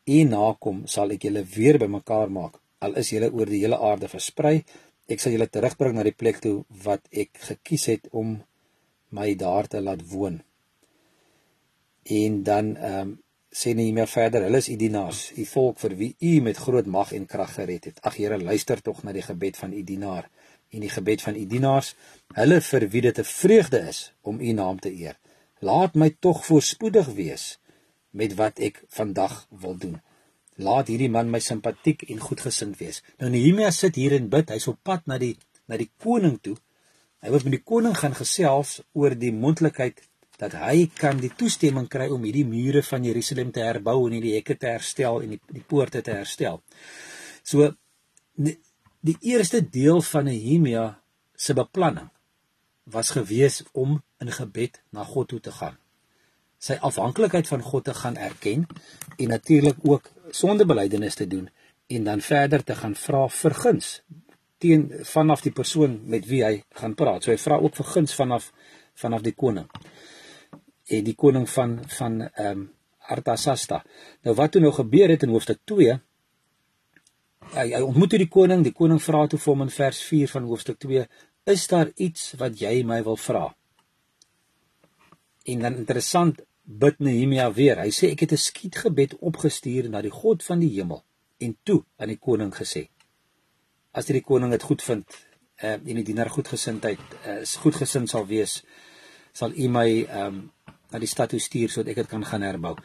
en 0.05 0.29
nakom, 0.29 0.83
sal 0.88 1.13
ek 1.15 1.27
julle 1.27 1.43
weer 1.55 1.79
bymekaar 1.79 2.31
maak. 2.31 2.60
Al 2.83 2.98
is 3.00 3.13
julle 3.13 3.31
oor 3.31 3.48
die 3.48 3.62
hele 3.63 3.79
aarde 3.79 4.10
versprei, 4.12 4.63
ek 5.07 5.19
sal 5.19 5.36
julle 5.36 5.48
terugbring 5.51 5.95
na 5.95 6.03
die 6.03 6.15
plek 6.15 6.41
toe 6.43 6.63
wat 6.83 7.07
ek 7.12 7.38
gekies 7.50 7.88
het 7.91 8.10
om 8.12 8.38
my 9.15 9.33
daar 9.39 9.67
te 9.67 9.81
laat 9.81 10.03
woon. 10.12 10.41
En 12.03 12.43
dan 12.43 12.75
ehm 12.77 13.01
um, 13.01 13.19
sê 13.53 13.75
meer 13.77 14.10
verder, 14.10 14.48
hulle 14.48 14.57
is 14.57 14.69
u 14.69 14.75
dienaars, 14.81 15.19
u 15.38 15.43
volk 15.45 15.77
vir 15.79 15.93
wie 15.95 16.15
u 16.19 16.41
met 16.41 16.57
groot 16.57 16.88
mag 16.89 17.12
en 17.13 17.27
krag 17.29 17.53
gered 17.53 17.86
het. 17.86 18.00
Ag 18.01 18.15
Here, 18.17 18.39
luister 18.41 18.81
tog 18.81 19.03
na 19.03 19.13
die 19.13 19.22
gebed 19.22 19.57
van 19.57 19.74
u 19.74 19.83
dienaar 19.83 20.25
en 20.74 20.81
die 20.81 20.89
gebed 20.89 21.22
van 21.22 21.36
u 21.38 21.45
dienaars, 21.45 21.93
hulle 22.33 22.62
vir 22.62 22.88
wie 22.89 23.01
dit 23.01 23.19
'n 23.19 23.24
vreugde 23.24 23.79
is 23.89 24.13
om 24.22 24.39
u 24.39 24.51
naam 24.51 24.79
te 24.79 24.89
eer. 24.89 25.19
Laat 25.60 25.93
my 25.93 26.10
tog 26.19 26.45
voorspoedig 26.45 27.13
wees 27.13 27.60
met 28.13 28.36
wat 28.38 28.62
ek 28.62 28.84
vandag 28.93 29.43
wil 29.63 29.77
doen. 29.77 29.98
Laat 30.62 30.89
hierdie 30.93 31.10
man 31.10 31.32
my 31.34 31.41
simpatiek 31.41 32.05
en 32.13 32.22
goedgesind 32.22 32.77
wees. 32.77 33.01
Nou 33.20 33.32
Nehemia 33.34 33.72
sit 33.74 33.98
hier 33.98 34.13
en 34.17 34.29
bid, 34.29 34.53
hy's 34.53 34.70
op 34.70 34.79
pad 34.86 35.10
na 35.10 35.17
die 35.22 35.36
na 35.67 35.79
die 35.79 35.89
koning 36.03 36.38
toe 36.43 36.58
Hy 37.24 37.32
wil 37.32 37.46
met 37.46 37.53
die 37.55 37.63
koning 37.63 37.93
gaan 37.96 38.15
gesels 38.17 38.82
oor 39.00 39.13
die 39.15 39.32
moontlikheid 39.32 40.01
dat 40.41 40.58
hy 40.60 40.89
kan 40.98 41.22
die 41.22 41.32
toestemming 41.39 41.86
kry 41.88 42.10
om 42.12 42.25
hierdie 42.27 42.43
mure 42.43 42.82
van 42.84 43.05
Jerusalem 43.08 43.53
te 43.55 43.63
herbou 43.63 43.96
en 44.10 44.17
die 44.17 44.34
hekke 44.34 44.58
te 44.60 44.74
herstel 44.74 45.22
en 45.24 45.36
die, 45.36 45.39
die 45.55 45.63
poorte 45.63 46.01
te 46.03 46.17
herstel. 46.17 46.60
So 47.48 47.70
die, 48.36 48.58
die 49.00 49.15
eerste 49.32 49.62
deel 49.63 50.03
van 50.03 50.27
Nehemia 50.27 50.84
se 51.39 51.55
beplanning 51.55 52.10
was 52.91 53.13
gewees 53.15 53.62
om 53.72 54.01
in 54.20 54.34
gebed 54.36 54.82
na 54.91 55.08
God 55.08 55.32
toe 55.32 55.39
te 55.39 55.55
gaan. 55.55 55.79
Sy 56.63 56.77
afhanklikheid 56.79 57.48
van 57.51 57.62
God 57.62 57.89
te 57.89 57.93
gaan 57.98 58.15
erken 58.15 58.67
en 59.17 59.27
natuurlik 59.27 59.82
ook 59.84 60.12
sondebelydenis 60.32 61.15
te 61.20 61.27
doen 61.27 61.50
en 61.88 62.03
dan 62.03 62.22
verder 62.22 62.63
te 62.63 62.75
gaan 62.75 62.96
vra 62.96 63.25
vir 63.27 63.55
guns 63.63 63.89
teen 64.63 64.86
vanaf 65.03 65.43
die 65.43 65.51
persoon 65.51 65.98
met 66.08 66.27
wie 66.29 66.43
hy 66.43 66.53
gaan 66.79 66.96
praat. 66.96 67.25
So 67.25 67.34
hy 67.34 67.39
vra 67.41 67.58
ook 67.60 67.75
vir 67.82 67.89
guns 67.96 68.15
vanaf 68.15 68.51
vanaf 69.00 69.25
die 69.25 69.36
koning. 69.36 69.67
En 70.88 71.03
die 71.03 71.15
koning 71.20 71.50
van 71.50 71.82
van 71.98 72.22
ehm 72.29 72.63
um, 72.63 72.72
Artasasta. 73.03 73.82
Nou 74.24 74.36
wat 74.38 74.53
toe 74.53 74.62
nou 74.63 74.72
gebeur 74.72 75.12
het 75.12 75.25
in 75.25 75.34
hoofstuk 75.34 75.60
2? 75.67 75.98
Hy 77.53 77.65
hy 77.74 77.82
ontmoet 77.84 78.15
die 78.22 78.29
koning, 78.32 78.63
die 78.63 78.72
koning 78.72 79.01
vra 79.03 79.25
toe 79.27 79.39
vir 79.39 79.51
hom 79.51 79.65
in 79.65 79.74
vers 79.75 80.00
4 80.08 80.32
van 80.32 80.48
hoofstuk 80.48 80.79
2, 80.79 81.03
"Is 81.43 81.67
daar 81.67 81.91
iets 81.96 82.34
wat 82.39 82.55
jy 82.60 82.84
my 82.84 83.03
wil 83.03 83.17
vra?" 83.17 83.55
En 85.43 85.60
dan 85.60 85.75
interessant 85.75 86.39
bid 86.63 87.00
Nehemia 87.00 87.51
weer. 87.53 87.77
Hy 87.79 87.91
sê 87.91 88.12
ek 88.12 88.20
het 88.20 88.32
'n 88.32 88.38
skietgebed 88.38 89.20
opgestuur 89.20 89.89
na 89.89 90.01
die 90.01 90.12
God 90.12 90.43
van 90.43 90.60
die 90.60 90.70
hemel 90.70 91.03
en 91.39 91.58
toe 91.63 91.84
aan 91.98 92.08
die 92.08 92.20
koning 92.20 92.53
gesê: 92.55 92.89
as 93.93 94.10
die 94.10 94.22
koning 94.25 94.51
dit 94.51 94.63
goed 94.63 94.82
vind 94.82 95.05
uh, 95.63 95.75
en 95.77 96.00
die 96.00 96.05
dienaar 96.08 96.32
goedgesindheid 96.34 97.01
uh, 97.25 97.41
is 97.46 97.55
goedgesind 97.62 98.10
sal 98.10 98.25
wees 98.29 98.62
sal 99.34 99.53
u 99.53 99.70
my 99.70 99.88
um, 100.10 100.39
na 100.91 101.01
die 101.01 101.10
stad 101.10 101.29
toe 101.34 101.41
stuur 101.41 101.72
sodat 101.74 101.93
ek 101.93 102.03
dit 102.03 102.10
kan 102.12 102.25
gaan 102.25 102.46
herbou. 102.46 102.75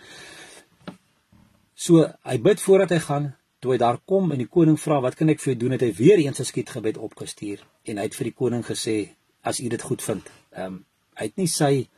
So 1.76 2.06
hy 2.24 2.38
bid 2.40 2.62
voordat 2.64 2.94
hy 2.96 3.00
gaan, 3.04 3.26
toe 3.60 3.74
hy 3.74 3.78
daar 3.82 3.98
kom 4.08 4.32
en 4.32 4.40
die 4.40 4.48
koning 4.48 4.78
vra 4.80 5.02
wat 5.04 5.18
kan 5.18 5.28
ek 5.28 5.42
vir 5.42 5.52
jou 5.52 5.58
doen 5.64 5.76
het 5.76 5.84
hy 5.84 5.92
weer 5.98 6.22
eens 6.24 6.40
'n 6.40 6.48
skietgebed 6.48 6.96
opgestuur 6.96 7.64
en 7.84 7.98
hy 7.98 8.04
het 8.08 8.16
vir 8.16 8.30
die 8.30 8.38
koning 8.40 8.64
gesê 8.64 8.96
as 9.42 9.60
u 9.60 9.68
dit 9.68 9.82
goed 9.82 10.02
vind. 10.02 10.24
Ehm 10.52 10.66
um, 10.66 10.84
hy 11.18 11.24
het 11.24 11.36
nie 11.36 11.48
sy 11.50 11.88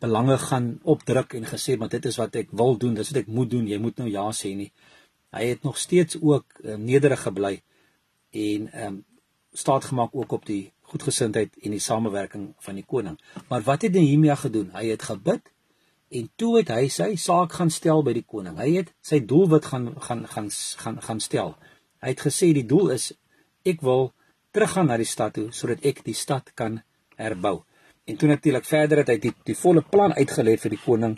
belange 0.00 0.38
gaan 0.38 0.78
opdruk 0.82 1.34
en 1.36 1.46
gesê 1.48 1.76
maar 1.78 1.92
dit 1.92 2.06
is 2.08 2.16
wat 2.20 2.36
ek 2.40 2.50
wil 2.56 2.78
doen, 2.80 2.94
dis 2.94 3.12
wat 3.12 3.22
ek 3.22 3.28
moet 3.28 3.50
doen, 3.50 3.68
jy 3.68 3.78
moet 3.78 4.00
nou 4.00 4.08
ja 4.10 4.24
sê 4.36 4.54
nie. 4.56 4.70
Hy 5.36 5.44
het 5.52 5.62
nog 5.62 5.78
steeds 5.78 6.18
ook 6.20 6.60
uh, 6.64 6.76
nederig 6.76 7.22
gebly 7.28 7.60
en 8.30 8.68
ehm 8.72 8.86
um, 8.86 9.04
staat 9.52 9.84
gemaak 9.84 10.12
ook 10.14 10.32
op 10.32 10.44
die 10.46 10.72
goedgesindheid 10.90 11.56
en 11.62 11.72
die 11.74 11.82
samewerking 11.82 12.52
van 12.62 12.76
die 12.78 12.84
koning. 12.86 13.16
Maar 13.48 13.64
wat 13.66 13.82
het 13.82 13.92
Nehemia 13.92 14.36
gedoen? 14.38 14.70
Hy 14.74 14.84
het 14.92 15.02
gebid 15.02 15.50
en 16.08 16.30
toe 16.36 16.56
het 16.58 16.70
hy 16.74 16.88
sy 16.90 17.08
saak 17.18 17.56
gaan 17.58 17.70
stel 17.70 18.04
by 18.06 18.14
die 18.14 18.26
koning. 18.26 18.58
Hy 18.58 18.70
het 18.76 18.92
sy 19.02 19.20
doelwit 19.32 19.66
gaan 19.72 19.90
gaan 20.06 20.22
gaan 20.30 20.50
gaan 20.84 21.00
gaan 21.02 21.20
stel. 21.20 21.56
Hy 22.02 22.14
het 22.14 22.22
gesê 22.26 22.52
die 22.54 22.66
doel 22.66 22.94
is 22.96 23.10
ek 23.66 23.82
wil 23.86 24.12
teruggaan 24.54 24.90
na 24.90 24.98
die 24.98 25.08
stad 25.08 25.34
toe 25.38 25.50
sodat 25.54 25.84
ek 25.86 26.04
die 26.06 26.16
stad 26.16 26.54
kan 26.54 26.80
herbou. 27.18 27.60
En 28.10 28.16
toe 28.16 28.28
natuurlik 28.28 28.64
verder 28.66 29.02
het 29.02 29.12
hy 29.12 29.18
die 29.22 29.32
die 29.46 29.56
volle 29.58 29.82
plan 29.86 30.12
uitgelê 30.16 30.56
vir 30.58 30.74
die 30.74 30.80
koning. 30.82 31.16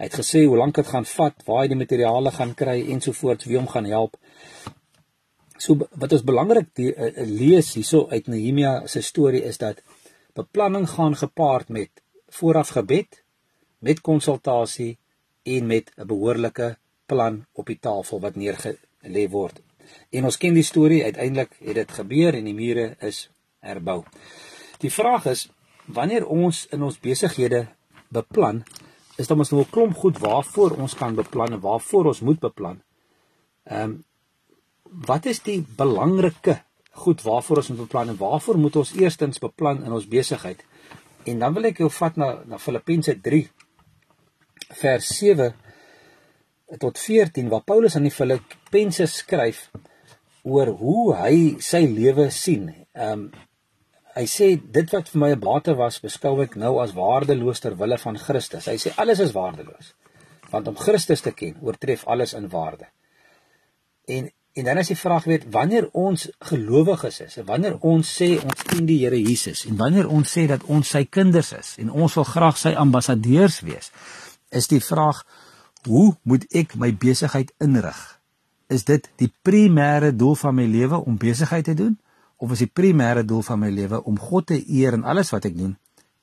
Hy 0.00 0.08
het 0.08 0.16
gesê 0.16 0.44
hoe 0.46 0.56
lank 0.56 0.78
dit 0.78 0.88
gaan 0.88 1.04
vat, 1.06 1.42
waar 1.46 1.60
hy 1.62 1.72
die 1.72 1.78
materiale 1.78 2.32
gaan 2.32 2.54
kry 2.58 2.78
ensovoorts, 2.94 3.46
wie 3.50 3.58
hom 3.58 3.68
gaan 3.68 3.88
help. 3.90 4.16
So 5.60 5.76
wat 5.76 6.16
ons 6.16 6.24
belangrik 6.26 6.72
die, 6.78 6.88
uh, 6.90 7.26
lees 7.28 7.74
hierso 7.76 8.08
uit 8.10 8.30
Nehemia 8.32 8.86
se 8.90 9.02
storie 9.04 9.44
is 9.46 9.60
dat 9.62 9.84
beplanning 10.34 10.88
gaan 10.90 11.14
gepaard 11.20 11.68
met 11.68 12.02
vooraf 12.32 12.72
gebed, 12.78 13.20
met 13.78 14.00
konsultasie 14.00 14.96
en 15.44 15.66
met 15.66 15.92
'n 15.96 16.06
behoorlike 16.06 16.76
plan 17.06 17.44
op 17.52 17.66
die 17.66 17.78
tafel 17.78 18.20
wat 18.20 18.34
neergelê 18.34 19.28
word. 19.28 19.60
En 20.10 20.24
ons 20.24 20.38
ken 20.38 20.54
die 20.54 20.64
storie, 20.64 21.04
uiteindelik 21.04 21.56
het 21.60 21.74
dit 21.74 21.92
gebeur 21.92 22.34
en 22.34 22.44
die 22.44 22.54
mure 22.54 22.96
is 23.00 23.28
herbou. 23.60 24.04
Die 24.78 24.90
vraag 24.90 25.26
is 25.26 25.48
wanneer 25.86 26.26
ons 26.26 26.66
in 26.70 26.82
ons 26.82 26.98
besighede 27.00 27.66
beplan, 28.12 28.62
is 29.18 29.28
daar 29.28 29.36
mos 29.36 29.50
nou 29.50 29.62
'n 29.62 29.70
klomp 29.70 29.96
goed 29.96 30.18
waarvoor 30.18 30.76
ons 30.78 30.94
kan 30.94 31.14
beplan 31.14 31.52
en 31.52 31.60
waarvoor 31.60 32.06
ons 32.06 32.20
moet 32.20 32.40
beplan. 32.40 32.82
Ehm 33.64 33.82
um, 33.82 34.04
wat 35.06 35.26
is 35.26 35.40
die 35.40 35.64
belangrike 35.76 36.62
goed 36.90 37.22
waarvoor 37.22 37.56
ons 37.56 37.68
moet 37.68 37.78
beplan 37.78 38.08
en 38.08 38.16
waarvoor 38.16 38.58
moet 38.58 38.76
ons 38.76 38.92
eerstens 38.92 39.38
beplan 39.38 39.84
in 39.84 39.92
ons 39.92 40.08
besigheid? 40.08 40.64
En 41.24 41.38
dan 41.38 41.54
wil 41.54 41.64
ek 41.64 41.78
jou 41.78 41.90
vat 41.90 42.16
na 42.16 42.42
na 42.44 42.58
Filippense 42.58 43.20
3 43.20 43.48
vers 44.68 45.06
7 45.06 45.54
tot 46.78 46.98
14 46.98 47.48
waar 47.48 47.64
Paulus 47.64 47.96
aan 47.96 48.08
die 48.08 48.14
Filippense 48.14 49.06
skryf 49.06 49.70
oor 50.42 50.66
hoe 50.66 51.14
hy 51.14 51.56
sy 51.60 51.86
lewe 51.86 52.30
sien. 52.30 52.68
Ehm 52.92 53.12
um, 53.12 53.32
hy 54.14 54.26
sê 54.28 54.48
dit 54.60 54.92
wat 54.92 55.08
vir 55.08 55.20
my 55.20 55.30
'n 55.32 55.40
bate 55.40 55.74
was, 55.74 56.00
beskou 56.00 56.42
ek 56.42 56.56
nou 56.56 56.78
as 56.82 56.92
waardeloos 56.92 57.60
ter 57.60 57.76
wille 57.76 57.98
van 57.98 58.18
Christus. 58.18 58.66
Hy 58.66 58.76
sê 58.76 58.92
alles 58.96 59.20
is 59.20 59.32
waardeloos. 59.32 59.94
Want 60.50 60.68
om 60.68 60.76
Christus 60.76 61.20
te 61.20 61.32
ken, 61.32 61.56
oortref 61.62 62.04
alles 62.06 62.34
in 62.34 62.48
waarde. 62.48 62.86
En 64.06 64.30
En 64.52 64.64
dan 64.64 64.78
is 64.78 64.86
die 64.86 64.96
vraag 64.96 65.24
weet 65.24 65.44
wanneer 65.50 65.88
ons 65.92 66.28
gelowiges 66.38 67.20
is 67.20 67.36
en 67.36 67.44
wanneer 67.48 67.78
ons 67.80 68.08
sê 68.22 68.34
ons 68.36 68.64
dien 68.68 68.84
die 68.84 68.98
Here 69.00 69.16
Jesus 69.16 69.64
en 69.64 69.78
wanneer 69.80 70.08
ons 70.12 70.28
sê 70.28 70.44
dat 70.46 70.66
ons 70.68 70.88
sy 70.88 71.06
kinders 71.08 71.54
is 71.56 71.70
en 71.80 71.88
ons 71.90 72.16
wil 72.20 72.26
graag 72.28 72.58
sy 72.60 72.74
ambassadeurs 72.76 73.62
wees 73.64 73.88
is 74.52 74.68
die 74.68 74.82
vraag 74.84 75.22
hoe 75.88 76.10
moet 76.28 76.44
ek 76.52 76.76
my 76.76 76.90
besigheid 76.92 77.54
inrig 77.64 78.02
is 78.68 78.84
dit 78.84 79.08
die 79.24 79.30
primêre 79.48 80.12
doel 80.12 80.36
van 80.42 80.58
my 80.60 80.68
lewe 80.68 81.00
om 81.00 81.16
besigheid 81.16 81.64
te 81.64 81.76
doen 81.78 81.96
of 82.42 82.54
is 82.54 82.64
die 82.64 82.72
primêre 82.80 83.22
doel 83.24 83.44
van 83.46 83.62
my 83.62 83.70
lewe 83.70 84.02
om 84.02 84.18
God 84.18 84.50
te 84.50 84.58
eer 84.58 84.98
in 84.98 85.06
alles 85.06 85.30
wat 85.34 85.46
ek 85.50 85.54
doen 85.58 85.76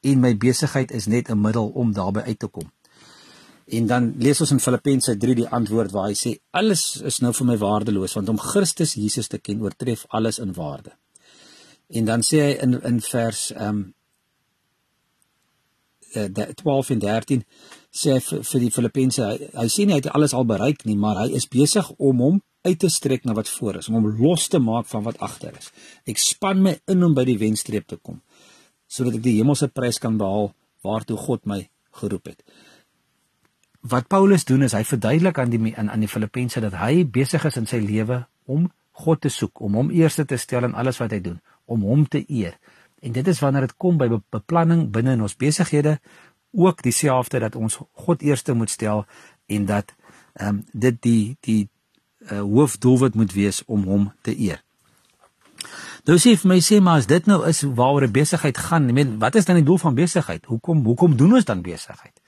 en 0.04 0.20
my 0.20 0.34
besigheid 0.38 0.92
is 0.92 1.08
net 1.08 1.30
'n 1.30 1.42
middel 1.42 1.72
om 1.76 1.94
daarby 1.94 2.28
uit 2.28 2.40
te 2.40 2.48
kom 2.48 2.68
En 3.70 3.86
dan 3.86 4.14
lees 4.18 4.42
ons 4.42 4.52
in 4.52 4.60
Filippense 4.60 5.18
3 5.18 5.36
die 5.36 5.48
antwoord 5.48 5.92
waar 5.94 6.08
hy 6.10 6.16
sê 6.18 6.32
alles 6.58 6.84
is 7.06 7.20
nou 7.22 7.32
vir 7.38 7.48
my 7.52 7.58
waardeloos 7.62 8.16
want 8.18 8.32
om 8.32 8.42
Christus 8.42 8.96
Jesus 8.98 9.30
te 9.30 9.38
ken 9.38 9.62
oortref 9.62 10.06
alles 10.10 10.40
in 10.42 10.56
waarde. 10.58 10.96
En 11.88 12.06
dan 12.06 12.26
sê 12.26 12.42
hy 12.48 12.56
in 12.66 12.80
in 12.82 13.02
vers 13.06 13.44
ehm 13.54 13.68
um, 13.70 13.84
uh, 16.18 16.48
12 16.64 16.90
en 16.96 17.04
13 17.06 17.46
sê 17.94 18.16
hy 18.16 18.24
vir, 18.30 18.44
vir 18.52 18.66
die 18.66 18.72
Filippense 18.74 19.28
hy, 19.28 19.50
hy 19.54 19.68
sê 19.70 19.86
nie 19.86 19.98
hy 19.98 20.02
het 20.02 20.14
alles 20.18 20.34
al 20.34 20.50
bereik 20.50 20.82
nie, 20.90 20.98
maar 20.98 21.22
hy 21.22 21.30
is 21.38 21.46
besig 21.46 21.92
om 21.98 22.26
hom 22.26 22.42
uit 22.68 22.80
te 22.80 22.90
strek 22.90 23.26
na 23.26 23.34
wat 23.34 23.50
voor 23.50 23.80
is, 23.80 23.88
om 23.88 24.00
hom 24.00 24.10
los 24.20 24.48
te 24.48 24.60
maak 24.60 24.88
van 24.92 25.04
wat 25.04 25.20
agter 25.24 25.56
is. 25.58 25.72
Ek 26.06 26.18
span 26.20 26.62
my 26.62 26.80
in 26.92 27.04
om 27.04 27.14
by 27.16 27.26
die 27.30 27.40
wenstreep 27.40 27.88
te 27.88 27.98
kom 27.98 28.22
sodat 28.90 29.20
ek 29.20 29.22
die 29.22 29.36
hemelse 29.38 29.68
prys 29.70 30.00
kan 30.02 30.16
behaal 30.18 30.50
waartoe 30.82 31.18
God 31.22 31.44
my 31.46 31.60
geroep 32.00 32.32
het 32.32 32.42
wat 33.82 34.08
Paulus 34.08 34.46
doen 34.46 34.64
is 34.64 34.74
hy 34.76 34.84
verduidelik 34.84 35.38
aan 35.40 35.50
die 35.54 35.76
aan 35.78 35.90
aan 35.90 36.04
die 36.04 36.12
Filippense 36.12 36.60
dat 36.60 36.76
hy 36.82 37.06
besig 37.06 37.46
is 37.46 37.58
in 37.58 37.68
sy 37.68 37.80
lewe 37.80 38.26
om 38.46 38.68
God 39.00 39.22
te 39.22 39.30
soek, 39.30 39.62
om 39.62 39.78
hom 39.80 39.92
eerste 39.96 40.26
te 40.26 40.38
stel 40.38 40.66
in 40.68 40.76
alles 40.76 40.98
wat 41.00 41.14
hy 41.16 41.22
doen, 41.24 41.38
om 41.66 41.86
hom 41.88 42.04
te 42.08 42.20
eer. 42.28 42.58
En 43.00 43.14
dit 43.16 43.28
is 43.28 43.40
wanneer 43.40 43.70
dit 43.70 43.78
kom 43.80 43.98
by 43.98 44.10
beplanning 44.12 44.90
binne 44.92 45.14
in 45.16 45.24
ons 45.24 45.38
besighede 45.40 46.00
ook 46.52 46.84
dieselfde 46.84 47.40
dat 47.40 47.56
ons 47.56 47.80
God 48.06 48.26
eerste 48.26 48.54
moet 48.54 48.70
stel 48.70 49.06
en 49.48 49.66
dat 49.66 49.96
ehm 50.34 50.50
um, 50.50 50.64
dit 50.74 51.02
die 51.02 51.38
die 51.46 51.70
uh, 52.20 52.42
hoofdoelwit 52.42 53.16
moet 53.16 53.34
wees 53.34 53.64
om 53.66 53.84
hom 53.84 54.12
te 54.22 54.36
eer. 54.40 54.64
Nou 56.08 56.18
sê 56.18 56.36
vir 56.40 56.50
my 56.50 56.60
sê 56.64 56.80
maar 56.82 57.02
as 57.02 57.08
dit 57.10 57.26
nou 57.28 57.42
is 57.48 57.62
waaroor 57.62 58.08
'n 58.08 58.12
besigheid 58.12 58.58
gaan, 58.58 58.88
ek 58.88 58.94
meen 58.94 59.20
wat 59.20 59.36
is 59.36 59.46
dan 59.46 59.56
die 59.56 59.66
doel 59.66 59.78
van 59.78 59.96
besigheid? 59.96 60.46
Hoekom 60.46 60.86
hoekom 60.86 61.16
doen 61.16 61.34
ons 61.34 61.46
dan 61.46 61.62
besigheid? 61.62 62.22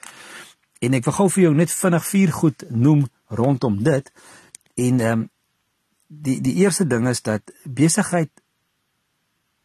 En 0.80 0.94
ek 0.94 1.06
wil 1.06 1.14
gou 1.14 1.30
vir 1.30 1.44
jou 1.44 1.54
net 1.56 1.72
vinnig 1.72 2.06
vier 2.06 2.32
goed 2.32 2.64
noem 2.70 3.08
rondom 3.28 3.84
dit. 3.84 4.12
En 4.76 5.00
ehm 5.00 5.12
um, 5.12 5.30
die 6.08 6.42
die 6.42 6.54
eerste 6.54 6.88
ding 6.88 7.08
is 7.08 7.22
dat 7.22 7.42
besigheid 7.64 8.30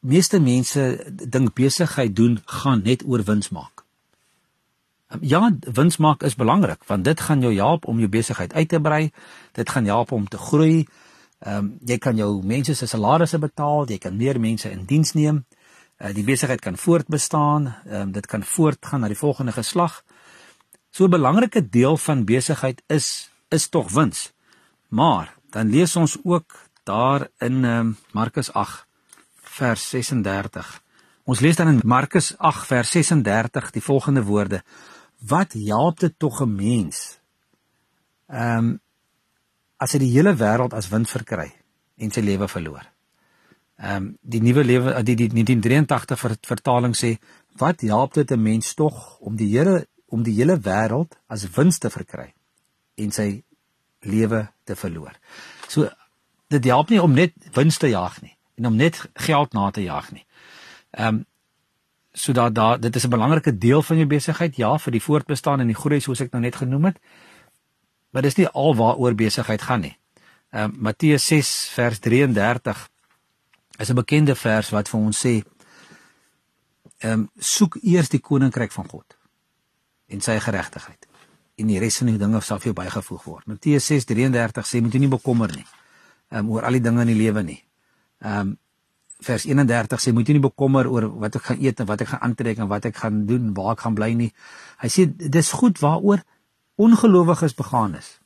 meeste 0.00 0.40
mense 0.40 1.12
dink 1.28 1.54
besigheid 1.54 2.16
doen 2.16 2.38
gaan 2.44 2.82
net 2.82 3.02
oor 3.06 3.22
wins 3.22 3.48
maak. 3.48 3.75
Ja, 5.20 5.52
wins 5.60 5.96
maak 5.96 6.22
is 6.22 6.34
belangrik 6.34 6.84
want 6.86 7.04
dit 7.04 7.20
gaan 7.20 7.40
jou 7.40 7.54
help 7.54 7.84
om 7.86 7.98
jou 7.98 8.08
besigheid 8.10 8.52
uit 8.52 8.68
te 8.68 8.80
brei. 8.80 9.10
Dit 9.52 9.70
gaan 9.70 9.84
help 9.84 10.12
om 10.12 10.28
te 10.28 10.38
groei. 10.38 10.86
Ehm 11.38 11.56
um, 11.56 11.78
jy 11.84 11.98
kan 11.98 12.16
jou 12.16 12.42
mense 12.42 12.74
se 12.74 12.86
salarisse 12.86 13.38
betaal, 13.38 13.86
jy 13.88 13.98
kan 13.98 14.16
meer 14.16 14.40
mense 14.40 14.70
in 14.70 14.84
diens 14.84 15.12
neem. 15.12 15.44
Uh, 15.98 16.14
die 16.14 16.24
besigheid 16.24 16.60
kan 16.60 16.76
voortbestaan. 16.76 17.66
Ehm 17.66 18.00
um, 18.00 18.12
dit 18.12 18.26
kan 18.26 18.42
voortgaan 18.42 19.00
na 19.00 19.08
die 19.08 19.18
volgende 19.18 19.52
geslag. 19.52 20.02
So 20.90 21.04
'n 21.04 21.10
belangrike 21.10 21.68
deel 21.68 21.96
van 21.96 22.24
besigheid 22.24 22.82
is 22.86 23.30
is 23.48 23.68
tog 23.68 23.90
wins. 23.90 24.32
Maar 24.88 25.34
dan 25.50 25.70
lees 25.70 25.96
ons 25.96 26.18
ook 26.24 26.68
daar 26.82 27.28
in 27.38 27.64
um, 27.64 27.96
Markus 28.12 28.52
8 28.52 28.86
vers 29.42 29.88
36 29.88 30.82
Ons 31.26 31.40
lees 31.42 31.56
dan 31.58 31.66
in 31.68 31.80
Markus 31.82 32.36
8 32.38 32.68
vers 32.70 32.90
36 32.94 33.72
die 33.74 33.82
volgende 33.82 34.22
woorde: 34.22 34.60
Wat 35.26 35.52
help 35.52 36.00
dit 36.00 36.14
tog 36.18 36.40
'n 36.40 36.54
mens? 36.54 37.18
Ehm 38.26 38.58
um, 38.58 38.80
as 39.76 39.92
hy 39.92 39.98
die 39.98 40.12
hele 40.12 40.36
wêreld 40.36 40.74
as 40.74 40.88
wind 40.88 41.10
verkry 41.10 41.52
en 41.96 42.10
sy 42.10 42.20
lewe 42.20 42.48
verloor. 42.48 42.86
Ehm 43.76 43.96
um, 43.96 44.16
die 44.20 44.40
nuwe 44.42 44.64
lewe 44.64 45.02
die 45.02 45.14
die 45.14 45.28
1983 45.28 46.18
ver, 46.18 46.36
vertaling 46.40 46.96
sê 46.96 47.16
wat 47.60 47.80
help 47.80 48.14
dit 48.14 48.30
'n 48.30 48.42
mens 48.42 48.74
tog 48.74 49.18
om 49.18 49.36
die 49.36 49.50
Here 49.58 49.86
om 50.06 50.22
die 50.22 50.34
hele 50.34 50.58
wêreld 50.58 51.18
as 51.26 51.50
wins 51.50 51.78
te 51.78 51.90
verkry 51.90 52.32
en 52.94 53.10
sy 53.10 53.42
lewe 54.00 54.48
te 54.64 54.76
verloor. 54.76 55.14
So 55.68 55.88
dit 56.48 56.64
help 56.64 56.90
nie 56.90 57.02
om 57.02 57.12
net 57.12 57.32
wins 57.52 57.78
te 57.78 57.88
jag 57.88 58.22
nie 58.22 58.36
en 58.56 58.66
om 58.66 58.76
net 58.76 59.08
geld 59.14 59.52
na 59.52 59.70
te 59.70 59.82
jag 59.82 60.12
nie. 60.12 60.26
Ehm 60.90 61.14
um, 61.14 61.26
sodat 62.16 62.54
daar 62.54 62.80
dit 62.80 62.96
is 62.96 63.04
'n 63.04 63.10
belangrike 63.10 63.58
deel 63.58 63.82
van 63.82 63.96
jou 63.96 64.06
besigheid 64.08 64.56
ja 64.56 64.78
vir 64.78 64.92
die 64.92 65.02
voortbestaan 65.02 65.60
en 65.60 65.66
die 65.66 65.76
groei 65.76 66.00
soos 66.00 66.20
ek 66.20 66.32
nou 66.32 66.42
net 66.42 66.56
genoem 66.56 66.84
het. 66.84 66.98
Maar 68.10 68.22
dis 68.22 68.36
nie 68.36 68.48
al 68.48 68.74
waaroor 68.74 69.14
besigheid 69.14 69.62
gaan 69.62 69.80
nie. 69.80 69.98
Ehm 70.50 70.64
um, 70.64 70.76
Matteus 70.80 71.26
6 71.26 71.68
vers 71.74 71.98
33 71.98 72.88
is 73.78 73.90
'n 73.90 73.94
bekende 73.94 74.34
vers 74.34 74.70
wat 74.70 74.88
vir 74.88 75.00
ons 75.00 75.26
sê 75.26 75.42
ehm 76.98 77.12
um, 77.12 77.30
soek 77.38 77.76
eers 77.82 78.08
die 78.08 78.20
koninkryk 78.20 78.72
van 78.72 78.88
God 78.88 79.16
en 80.06 80.20
sy 80.20 80.38
geregtigheid 80.38 81.06
en 81.54 81.66
die 81.66 81.78
res 81.78 81.96
van 81.96 82.06
die 82.06 82.18
dinge 82.18 82.40
sal 82.40 82.58
vir 82.58 82.64
jou 82.64 82.84
bygevoeg 82.84 83.24
word. 83.24 83.46
Matteus 83.46 83.90
6:33 83.90 84.66
sê 84.66 84.80
moet 84.80 84.92
jy 84.92 84.98
nie 84.98 85.08
bekommer 85.08 85.56
nie 85.56 85.66
um, 86.30 86.50
oor 86.50 86.62
al 86.62 86.72
die 86.72 86.80
dinge 86.80 87.00
in 87.00 87.06
die 87.06 87.22
lewe 87.22 87.42
nie. 87.42 87.64
Ehm 88.20 88.40
um, 88.40 88.58
vers 89.24 89.46
31 89.48 90.02
sê 90.02 90.12
moet 90.12 90.28
jy 90.28 90.36
nie 90.36 90.44
bekommer 90.44 90.88
oor 90.90 91.08
wat 91.22 91.38
ek 91.38 91.48
gaan 91.48 91.62
eet 91.64 91.80
en 91.80 91.88
wat 91.88 92.04
ek 92.04 92.12
gaan 92.12 92.24
aantrek 92.28 92.58
en 92.60 92.68
wat 92.68 92.88
ek 92.90 92.96
gaan 93.00 93.24
doen, 93.26 93.54
waar 93.56 93.72
ek 93.72 93.86
gaan 93.86 93.96
bly 93.96 94.12
nie. 94.14 94.30
Hy 94.82 94.92
sê 94.92 95.06
dis 95.06 95.52
goed 95.56 95.80
waaroor 95.80 96.24
ongelowiges 96.76 97.56
begaan 97.56 97.96
is. 97.96 98.18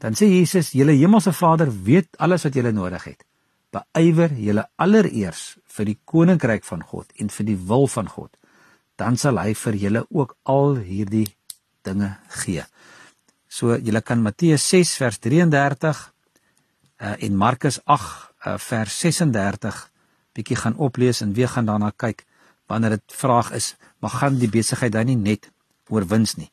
Dan 0.00 0.16
sê 0.18 0.26
Jesus, 0.26 0.72
julle 0.74 0.96
hemelse 0.96 1.32
Vader 1.36 1.70
weet 1.70 2.16
alles 2.18 2.44
wat 2.48 2.56
julle 2.56 2.72
nodig 2.72 3.04
het 3.12 3.26
beywer 3.74 4.32
julle 4.34 4.66
allereers 4.82 5.56
vir 5.70 5.90
die 5.92 5.98
koninkryk 6.12 6.64
van 6.66 6.82
God 6.82 7.10
en 7.22 7.30
vir 7.30 7.46
die 7.52 7.58
wil 7.70 7.86
van 7.90 8.08
God, 8.10 8.32
dan 8.98 9.16
sal 9.20 9.38
hy 9.40 9.54
vir 9.56 9.78
julle 9.84 10.02
ook 10.10 10.36
al 10.50 10.80
hierdie 10.84 11.28
dinge 11.86 12.16
gee. 12.42 12.64
So 13.48 13.76
julle 13.78 14.02
kan 14.02 14.22
Matteus 14.22 14.66
6 14.70 14.96
vers 15.00 15.20
33 15.22 16.02
uh, 17.00 17.14
en 17.16 17.38
Markus 17.38 17.80
8 17.86 18.29
uh, 18.46 18.56
vers 18.58 18.98
36 18.98 19.90
bietjie 20.32 20.56
gaan 20.56 20.76
oplees 20.76 21.20
en 21.20 21.32
weer 21.32 21.48
gaan 21.48 21.66
daarna 21.66 21.90
kyk 21.96 22.24
wanneer 22.70 22.90
dit 22.90 23.16
vraag 23.18 23.50
is, 23.52 23.74
maar 23.98 24.10
gaan 24.10 24.38
die 24.38 24.50
besigheid 24.50 24.92
dan 24.92 25.06
nie 25.10 25.18
net 25.18 25.50
oor 25.90 26.06
wins 26.06 26.36
nie. 26.38 26.50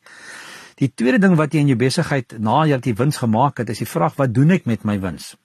Die 0.78 0.90
tweede 0.94 1.18
ding 1.22 1.36
wat 1.38 1.54
jy 1.54 1.62
in 1.62 1.72
jou 1.72 1.78
besigheid 1.78 2.34
na 2.42 2.64
jy 2.66 2.78
het 2.78 2.86
die 2.86 2.96
wins 2.98 3.20
gemaak 3.22 3.62
het, 3.62 3.70
is 3.70 3.82
die 3.82 3.90
vraag 3.90 4.18
wat 4.18 4.34
doen 4.34 4.50
ek 4.54 4.66
met 4.66 4.84
my 4.86 4.98
wins? 5.02 5.36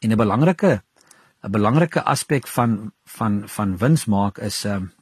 En 0.00 0.12
'n 0.12 0.16
belangrike 0.16 0.82
'n 1.44 1.50
belangrike 1.50 2.02
aspek 2.02 2.46
van 2.46 2.92
van 3.04 3.42
van 3.48 3.76
wins 3.76 4.04
maak 4.04 4.38
is 4.38 4.64
ehm 4.64 4.76
um, 4.76 4.92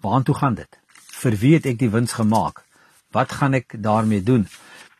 waartoe 0.00 0.34
gaan 0.34 0.54
dit? 0.54 0.80
Vir 1.22 1.34
wie 1.36 1.54
het 1.54 1.66
ek 1.66 1.78
die 1.78 1.90
wins 1.90 2.12
gemaak? 2.12 2.64
Wat 3.10 3.32
gaan 3.32 3.54
ek 3.54 3.82
daarmee 3.82 4.22
doen? 4.22 4.48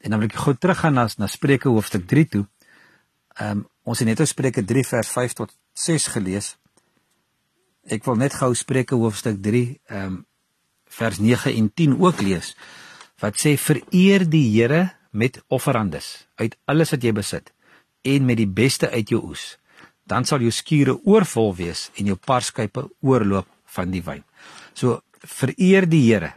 En 0.00 0.10
dan 0.10 0.18
wil 0.18 0.28
ek 0.28 0.42
gou 0.44 0.54
teruggaan 0.54 0.94
na 0.94 1.08
na 1.16 1.26
Spreuke 1.26 1.68
hoofstuk 1.68 2.06
3 2.06 2.28
toe. 2.28 2.46
Ehm 3.34 3.50
um, 3.50 3.66
ons 3.84 4.00
het 4.00 4.08
net 4.08 4.20
oor 4.20 4.28
Spreuke 4.28 4.64
3 4.64 4.84
vers 4.88 5.08
5 5.12 5.36
tot 5.40 5.54
6 5.76 6.08
gelees. 6.16 6.54
Ek 7.84 8.04
wil 8.08 8.16
net 8.20 8.36
gou 8.40 8.52
Spreuke 8.56 8.96
hoofstuk 8.96 9.42
3 9.44 9.66
ehm 9.90 10.06
um, 10.06 10.22
vers 10.94 11.18
9 11.18 11.50
en 11.58 11.72
10 11.74 11.96
ook 11.98 12.20
lees. 12.22 12.52
Wat 13.18 13.34
sê 13.40 13.56
vereer 13.58 14.22
die 14.30 14.44
Here 14.52 14.92
met 15.10 15.40
offerandes 15.48 16.28
uit 16.38 16.54
alles 16.70 16.92
wat 16.94 17.02
jy 17.02 17.12
besit 17.12 17.50
en 18.04 18.26
met 18.28 18.38
die 18.38 18.46
beste 18.46 18.90
uit 18.90 19.10
jou 19.10 19.20
oes, 19.24 19.56
dan 20.06 20.24
sal 20.28 20.44
jou 20.44 20.52
skure 20.52 20.94
oorvol 21.02 21.54
wees 21.56 21.88
en 21.98 22.12
jou 22.12 22.16
parskype 22.16 22.84
oorloop 23.00 23.48
van 23.74 23.90
die 23.90 24.02
wyn. 24.04 24.22
So 24.74 25.00
vereer 25.18 25.88
die 25.88 26.04
Here. 26.06 26.34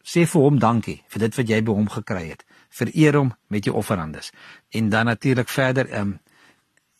Sê 0.00 0.24
vir 0.26 0.46
hom 0.46 0.58
dankie 0.58 1.00
vir 1.12 1.26
dit 1.26 1.36
wat 1.36 1.50
jy 1.52 1.60
by 1.66 1.76
hom 1.76 1.90
gekry 1.92 2.24
het. 2.30 2.44
Vereer 2.70 3.18
hom 3.18 3.34
met 3.52 3.66
jou 3.66 3.74
offerandes. 3.76 4.30
En 4.72 4.88
dan 4.88 5.10
natuurlik 5.10 5.48
verder 5.48 5.90
um 6.00 6.18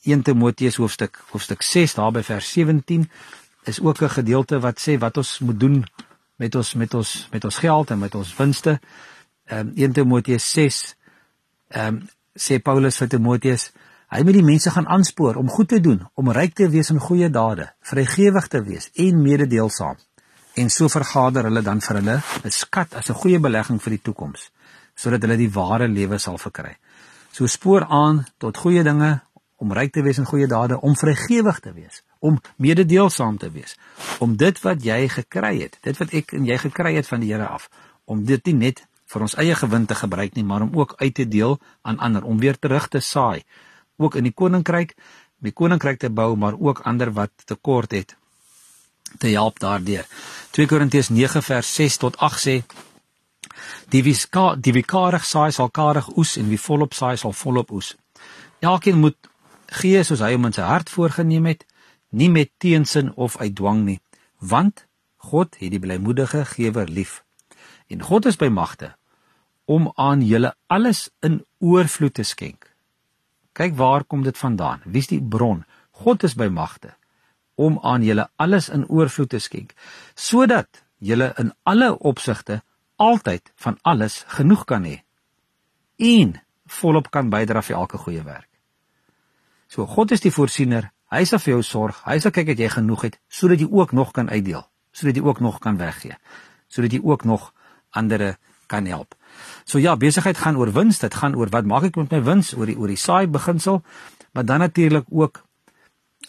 1 0.03 0.23
Timoteus 0.23 0.77
hoofstuk 0.77 1.23
hoofstuk 1.31 1.63
6 1.63 1.95
daar 1.95 2.13
by 2.13 2.23
vers 2.23 2.53
17 2.53 3.11
is 3.65 3.81
ook 3.81 4.03
'n 4.03 4.09
gedeelte 4.09 4.61
wat 4.61 4.81
sê 4.81 4.99
wat 4.99 5.17
ons 5.17 5.39
moet 5.39 5.61
doen 5.61 5.85
met 6.37 6.55
ons 6.55 6.75
met 6.75 6.95
ons 6.95 7.29
met 7.31 7.45
ons 7.45 7.59
geld 7.59 7.91
en 7.91 7.99
met 7.99 8.15
ons 8.15 8.37
winste. 8.37 8.81
Um 9.51 9.73
1 9.75 9.93
Timoteus 9.93 10.51
6 10.51 10.97
um 11.69 12.09
sê 12.35 12.59
Paulus 12.63 12.97
vir 12.97 13.09
Timoteus 13.09 13.73
Hy 14.11 14.25
moet 14.27 14.35
die 14.35 14.43
mense 14.43 14.71
gaan 14.75 14.89
aanspoor 14.91 15.37
om 15.39 15.51
goed 15.55 15.69
te 15.71 15.79
doen, 15.81 16.01
om 16.19 16.33
ryk 16.35 16.57
te 16.59 16.67
wees 16.69 16.89
in 16.91 16.99
goeie 16.99 17.29
dade, 17.31 17.69
vrygewig 17.87 18.49
te 18.51 18.63
wees 18.67 18.89
en 18.99 19.23
mededeelsaam. 19.23 20.01
En 20.59 20.71
so 20.71 20.91
vergader 20.91 21.47
hulle 21.47 21.63
dan 21.63 21.81
vir 21.81 21.97
hulle 22.01 22.17
'n 22.45 22.51
skat 22.51 22.95
as 22.95 23.11
'n 23.11 23.15
goeie 23.15 23.39
belegging 23.39 23.79
vir 23.83 23.91
die 23.91 24.03
toekoms, 24.03 24.51
sodat 24.97 25.23
hulle 25.23 25.37
die 25.37 25.51
ware 25.51 25.89
lewe 25.89 26.19
sal 26.19 26.39
verkry. 26.39 26.75
So 27.33 27.47
spoor 27.47 27.85
aan 27.85 28.27
tot 28.39 28.57
goeie 28.57 28.83
dinge, 28.83 29.21
om 29.61 29.73
ryk 29.77 29.92
te 29.92 30.03
wees 30.03 30.18
in 30.18 30.29
goeie 30.29 30.49
dade, 30.49 30.79
om 30.81 30.96
vrygewig 30.96 31.61
te 31.61 31.73
wees, 31.77 32.03
om 32.18 32.38
mededeelsaam 32.57 33.38
te 33.38 33.51
wees, 33.53 33.77
om 34.25 34.37
dit 34.40 34.61
wat 34.64 34.85
jy 34.85 35.03
gekry 35.12 35.55
het, 35.61 35.77
dit 35.85 35.99
wat 36.01 36.14
ek 36.16 36.33
en 36.38 36.46
jy 36.49 36.57
gekry 36.64 36.94
het 36.96 37.09
van 37.09 37.20
die 37.20 37.33
Here 37.33 37.49
af, 37.49 37.68
om 38.09 38.25
dit 38.25 38.46
nie 38.51 38.57
net 38.68 38.85
vir 39.11 39.27
ons 39.27 39.37
eie 39.42 39.55
gewin 39.59 39.85
te 39.90 39.99
gebruik 39.99 40.37
nie, 40.38 40.46
maar 40.46 40.64
om 40.64 40.73
ook 40.79 40.94
uit 41.03 41.14
te 41.14 41.27
deel 41.29 41.59
aan 41.83 41.99
ander, 41.99 42.25
om 42.25 42.40
weer 42.40 42.59
terug 42.59 42.88
te 42.88 43.03
saai 43.05 43.42
ook 44.01 44.16
in 44.16 44.25
die 44.25 44.33
koninkryk, 44.33 44.94
die 45.44 45.53
koninkryk 45.53 46.01
te 46.01 46.11
bou, 46.11 46.33
maar 46.37 46.57
ook 46.57 46.81
ander 46.88 47.12
wat 47.12 47.33
tekort 47.44 47.92
het 47.92 48.16
te 49.18 49.33
help 49.35 49.59
daardeur. 49.61 50.07
2 50.57 50.66
Korintiërs 50.70 51.11
9 51.11 51.42
vers 51.42 51.75
6 51.75 51.96
tot 52.05 52.16
8 52.16 52.40
sê 52.40 52.57
die 53.90 54.03
wie 54.07 54.14
ska, 54.14 54.55
die 54.55 54.73
wie 54.73 54.87
karig 54.87 55.25
saai 55.27 55.51
sal 55.53 55.70
karig 55.75 56.09
oes 56.16 56.37
en 56.38 56.49
wie 56.49 56.61
volop 56.61 56.94
saai 56.94 57.16
sal 57.18 57.35
volop 57.35 57.73
oes. 57.75 57.96
Elkeen 58.61 59.01
moet 59.03 59.16
gee 59.78 60.02
soos 60.04 60.22
hy 60.24 60.33
hom 60.35 60.48
in 60.50 60.56
sy 60.56 60.66
hart 60.66 60.90
voorgenem 60.90 61.46
het, 61.50 61.66
nie 62.11 62.30
met 62.30 62.50
teensin 62.59 63.12
of 63.14 63.38
uit 63.40 63.54
dwang 63.54 63.85
nie, 63.87 64.00
want 64.38 64.87
God 65.30 65.54
het 65.61 65.70
die 65.70 65.83
blymoedige 65.83 66.44
gewer 66.56 66.88
lief. 66.88 67.20
En 67.87 68.02
God 68.02 68.26
is 68.26 68.40
by 68.40 68.48
magte 68.48 68.94
om 69.70 69.92
aan 69.94 70.24
julle 70.26 70.54
alles 70.66 71.09
in 71.22 71.42
oorvloed 71.61 72.16
te 72.18 72.26
skenk 72.26 72.70
Kyk 73.52 73.74
waar 73.74 74.04
kom 74.04 74.22
dit 74.22 74.38
vandaan? 74.38 74.83
Wie's 74.85 75.11
die 75.11 75.22
bron? 75.22 75.64
God 75.90 76.22
is 76.22 76.35
by 76.35 76.48
magte 76.48 76.94
om 77.61 77.78
aan 77.85 78.00
julle 78.00 78.24
alles 78.40 78.70
in 78.72 78.87
oorvloed 78.88 79.35
te 79.35 79.38
skenk, 79.38 79.74
sodat 80.16 80.80
julle 80.96 81.26
in 81.37 81.50
alle 81.68 81.90
opsigte 82.09 82.62
altyd 82.96 83.50
van 83.61 83.76
alles 83.83 84.22
genoeg 84.33 84.64
kan 84.64 84.87
hê 84.88 85.02
en 86.00 86.38
volop 86.80 87.11
kan 87.12 87.28
bydra 87.28 87.61
vir 87.61 87.76
elke 87.76 88.00
goeie 88.00 88.22
werk. 88.24 88.48
So 89.70 89.87
God 89.87 90.11
is 90.11 90.22
die 90.24 90.33
voorsiener, 90.35 90.88
hy 91.14 91.22
sal 91.28 91.38
vir 91.38 91.52
jou 91.54 91.62
sorg, 91.62 92.00
hy 92.02 92.18
sal 92.22 92.35
kyk 92.35 92.48
dat 92.52 92.59
jy 92.59 92.68
genoeg 92.74 93.04
het 93.06 93.18
sodat 93.30 93.62
jy 93.62 93.68
ook 93.70 93.92
nog 93.94 94.11
kan 94.16 94.30
uitdeel, 94.30 94.64
sodat 94.90 95.18
jy 95.18 95.22
ook 95.22 95.40
nog 95.40 95.61
kan 95.62 95.78
weggee, 95.78 96.16
sodat 96.66 96.96
jy 96.96 96.98
ook 97.06 97.22
nog 97.24 97.52
ander 97.94 98.35
kan 98.70 98.87
help. 98.90 99.14
So 99.64 99.78
ja, 99.78 99.96
besigheid 99.98 100.38
gaan 100.38 100.59
oor 100.59 100.72
wins, 100.74 100.98
dit 100.98 101.14
gaan 101.14 101.37
oor 101.38 101.50
wat 101.54 101.68
maak 101.70 101.87
ek 101.90 101.98
met 102.02 102.16
my 102.16 102.22
wins, 102.26 102.50
oor 102.59 102.66
die 102.66 102.76
oor 102.78 102.90
die 102.90 102.98
saai 102.98 103.30
beginsel, 103.30 103.83
maar 104.35 104.46
dan 104.46 104.66
natuurlik 104.66 105.06
ook 105.11 105.42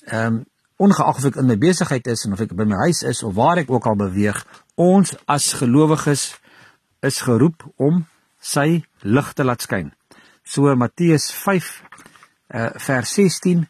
ehm 0.05 0.41
um, 0.41 0.45
ongeag 0.81 1.17
of 1.17 1.25
ek 1.29 1.35
in 1.37 1.45
my 1.45 1.57
besigheid 1.61 2.07
is 2.09 2.23
en 2.25 2.33
of 2.33 2.39
ek 2.41 2.55
by 2.57 2.65
my 2.65 2.77
huis 2.87 3.03
is 3.05 3.21
of 3.21 3.35
waar 3.37 3.59
ek 3.61 3.69
ook 3.69 3.85
al 3.85 3.97
beweeg, 3.99 4.39
ons 4.81 5.13
as 5.29 5.51
gelowiges 5.59 6.23
is 7.05 7.21
geroep 7.21 7.67
om 7.77 8.05
sy 8.41 8.81
lig 9.01 9.33
te 9.37 9.45
laat 9.45 9.61
skyn. 9.61 9.91
So 10.41 10.73
Matteus 10.75 11.29
5 11.43 11.69
uh, 12.53 12.69
vers 12.75 13.13
16 13.13 13.67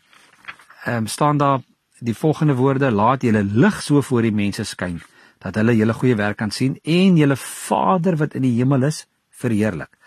ehm 0.86 0.98
um, 0.98 1.08
staan 1.08 1.38
daar 1.38 1.62
die 2.00 2.16
volgende 2.18 2.56
woorde: 2.56 2.92
Laat 2.92 3.22
julle 3.22 3.44
lig 3.44 3.82
so 3.82 4.02
voor 4.02 4.22
die 4.22 4.34
mense 4.34 4.64
skyn 4.64 5.02
dat 5.42 5.56
hulle 5.56 5.76
julle 5.76 5.94
goeie 5.94 6.16
werk 6.16 6.38
kan 6.38 6.52
sien 6.52 6.78
en 6.84 7.18
julle 7.18 7.36
Vader 7.36 8.18
wat 8.18 8.36
in 8.38 8.46
die 8.46 8.56
hemel 8.58 8.84
is 8.90 9.06
verheerlik. 9.30 9.98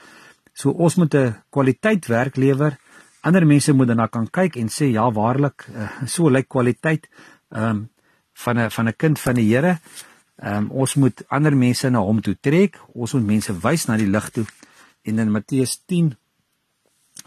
So 0.53 0.71
ons 0.71 0.95
moet 0.95 1.15
'n 1.15 1.35
kwaliteit 1.51 2.07
werk 2.07 2.37
lewer. 2.37 2.79
Ander 3.23 3.47
mense 3.47 3.73
moet 3.73 3.87
daarna 3.87 4.07
kan 4.07 4.31
kyk 4.31 4.57
en 4.57 4.69
sê 4.69 4.91
ja, 4.93 5.11
waarlik, 5.11 5.67
uh, 5.75 6.07
so 6.07 6.31
lyk 6.31 6.49
kwaliteit 6.49 7.09
ehm 7.51 7.71
um, 7.71 7.89
van 8.35 8.59
'n 8.59 8.71
van 8.71 8.89
'n 8.89 8.97
kind 8.97 9.21
van 9.21 9.35
die 9.35 9.55
Here. 9.55 9.79
Ehm 10.37 10.57
um, 10.57 10.71
ons 10.71 10.95
moet 10.95 11.23
ander 11.29 11.57
mense 11.57 11.91
na 11.91 11.99
hom 11.99 12.21
toe 12.21 12.37
trek. 12.41 12.81
Ons 12.95 13.13
moet 13.13 13.27
mense 13.27 13.61
wys 13.61 13.87
na 13.87 13.97
die 13.97 14.11
lig 14.11 14.31
toe. 14.31 14.45
En 15.03 15.19
in 15.19 15.31
Matteus 15.31 15.83
10 15.87 16.17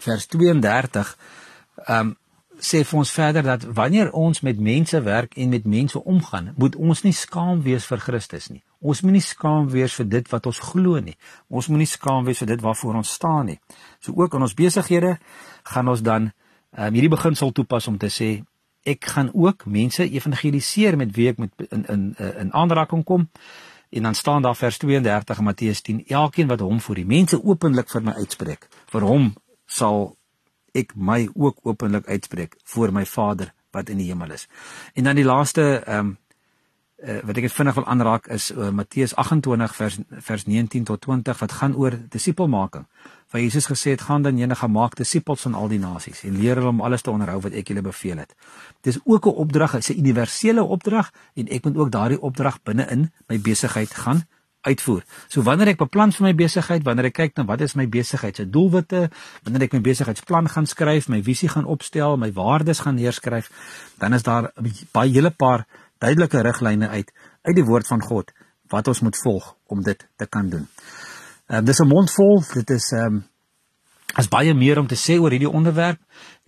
vers 0.06 0.28
32 0.28 1.18
ehm 1.86 2.08
um, 2.08 2.16
sê 2.58 2.82
vir 2.84 2.98
ons 2.98 3.12
verder 3.14 3.44
dat 3.46 3.64
wanneer 3.78 4.12
ons 4.18 4.42
met 4.42 4.60
mense 4.60 5.02
werk 5.02 5.36
en 5.38 5.50
met 5.50 5.66
mense 5.66 6.04
omgaan, 6.04 6.54
moet 6.58 6.76
ons 6.76 7.04
nie 7.04 7.14
skaam 7.14 7.62
wees 7.62 7.86
vir 7.86 8.02
Christus 8.02 8.50
nie. 8.50 8.64
Ons 8.82 9.02
moenie 9.02 9.22
skaam 9.22 9.70
wees 9.70 9.94
vir 9.98 10.08
dit 10.10 10.30
wat 10.32 10.46
ons 10.50 10.60
glo 10.72 11.00
nie. 11.02 11.16
Ons 11.50 11.70
moenie 11.70 11.90
skaam 11.90 12.26
wees 12.26 12.42
vir 12.42 12.48
dit 12.54 12.62
waarvoor 12.62 13.00
ons 13.02 13.14
staan 13.14 13.46
nie. 13.52 13.60
So 14.02 14.14
ook 14.18 14.34
in 14.34 14.46
ons 14.46 14.58
besighede 14.58 15.18
gaan 15.64 15.88
ons 15.88 16.02
dan 16.02 16.32
um, 16.78 16.94
hierdie 16.94 17.14
beginsel 17.14 17.52
toepas 17.52 17.88
om 17.88 17.98
te 17.98 18.10
sê 18.10 18.32
ek 18.88 19.06
gaan 19.06 19.32
ook 19.34 19.66
mense 19.66 20.06
evangeliseer 20.06 20.98
met 20.98 21.12
wie 21.16 21.30
ek 21.30 21.42
met 21.42 21.66
in 21.70 21.86
in 21.86 22.04
in 22.18 22.54
aanraking 22.54 23.04
kom. 23.04 23.28
En 23.90 24.04
dan 24.04 24.16
staan 24.16 24.42
daar 24.42 24.56
vers 24.56 24.78
32 24.78 25.40
Matteus 25.40 25.82
10: 25.82 26.06
Elkeen 26.08 26.48
wat 26.48 26.60
hom 26.60 26.80
voor 26.82 26.96
die 26.96 27.06
mense 27.06 27.44
openlik 27.44 27.90
vir 27.90 28.04
my 28.04 28.14
uitspreek, 28.20 28.68
vir 28.92 29.02
hom 29.02 29.34
sal 29.68 30.16
ek 30.78 30.96
my 30.96 31.28
ook 31.36 31.60
openlik 31.64 32.08
uitspreek 32.08 32.58
voor 32.64 32.92
my 32.92 33.06
Vader 33.06 33.54
wat 33.72 33.90
in 33.90 34.02
die 34.02 34.10
hemel 34.10 34.32
is. 34.32 34.48
En 34.94 35.04
dan 35.04 35.16
die 35.16 35.28
laaste 35.28 35.84
ehm 35.86 36.00
um, 36.00 36.18
uh, 36.98 37.20
wat 37.24 37.38
ek 37.38 37.46
net 37.46 37.54
vinnig 37.54 37.76
wil 37.78 37.86
aanraak 37.86 38.28
is 38.34 38.50
uh, 38.52 38.70
Matteus 38.74 39.14
28 39.16 39.76
vers 39.78 39.98
vers 40.30 40.46
19 40.50 40.88
tot 40.90 41.02
20 41.06 41.42
wat 41.44 41.52
gaan 41.60 41.76
oor 41.78 41.98
disipelmaking. 42.10 42.88
Waar 43.32 43.42
Jesus 43.42 43.68
gesê 43.70 43.94
het 43.94 44.06
gaan 44.08 44.26
dan 44.26 44.38
julle 44.38 44.56
gaan 44.56 44.72
maak 44.72 44.96
disippels 44.98 45.46
van 45.46 45.54
al 45.54 45.70
die 45.70 45.80
nasies 45.80 46.24
en 46.24 46.40
leer 46.40 46.58
hulle 46.58 46.74
om 46.74 46.82
alles 46.82 47.06
te 47.06 47.12
onderhou 47.12 47.42
wat 47.46 47.54
ek 47.54 47.70
julle 47.70 47.86
beveel 47.86 48.24
het. 48.24 48.34
Dis 48.82 49.00
ook 49.04 49.26
'n 49.26 49.38
opdrag, 49.46 49.76
'n 49.76 50.00
universele 50.00 50.64
opdrag 50.64 51.12
en 51.36 51.48
ek 51.48 51.64
moet 51.64 51.78
ook 51.78 51.92
daardie 51.92 52.22
opdrag 52.22 52.64
binne-in 52.64 53.12
my 53.28 53.40
besigheid 53.40 53.94
gaan 53.94 54.26
uitvoer. 54.68 55.04
So 55.32 55.44
wanneer 55.48 55.74
ek 55.74 55.82
beplan 55.82 56.14
vir 56.16 56.28
my 56.28 56.34
besigheid, 56.38 56.86
wanneer 56.86 57.10
ek 57.10 57.18
kyk 57.22 57.38
na 57.38 57.46
wat 57.50 57.64
is 57.66 57.76
my 57.80 57.88
besigheid 57.92 58.40
se 58.40 58.46
doelwitte, 58.50 59.08
wanneer 59.46 59.68
ek 59.68 59.78
my 59.78 59.82
besigheidsplan 59.86 60.50
gaan 60.54 60.68
skryf, 60.70 61.10
my 61.12 61.22
visie 61.26 61.50
gaan 61.54 61.66
opstel, 61.66 62.18
my 62.20 62.32
waardes 62.36 62.84
gaan 62.86 63.00
neerskryf, 63.00 63.50
dan 64.02 64.18
is 64.18 64.28
daar 64.28 64.52
baie 64.96 65.14
hele 65.14 65.32
paar 65.32 65.66
duidelike 66.04 66.44
riglyne 66.46 66.90
uit 66.90 67.12
uit 67.48 67.56
die 67.56 67.66
woord 67.66 67.88
van 67.88 68.04
God 68.04 68.34
wat 68.72 68.88
ons 68.92 69.00
moet 69.06 69.18
volg 69.24 69.54
om 69.72 69.84
dit 69.84 70.02
te 70.20 70.28
kan 70.28 70.50
doen. 70.52 70.68
Ehm 71.48 71.62
uh, 71.62 71.66
dis 71.66 71.80
'n 71.80 71.88
mondvol, 71.88 72.44
dit 72.54 72.70
is 72.70 72.92
ehm 72.92 73.06
um, 73.06 73.24
as 74.18 74.26
baie 74.28 74.54
meer 74.58 74.80
om 74.82 74.88
te 74.90 74.98
sê 74.98 75.20
oor 75.22 75.30
hierdie 75.32 75.50
onderwerp. 75.50 76.00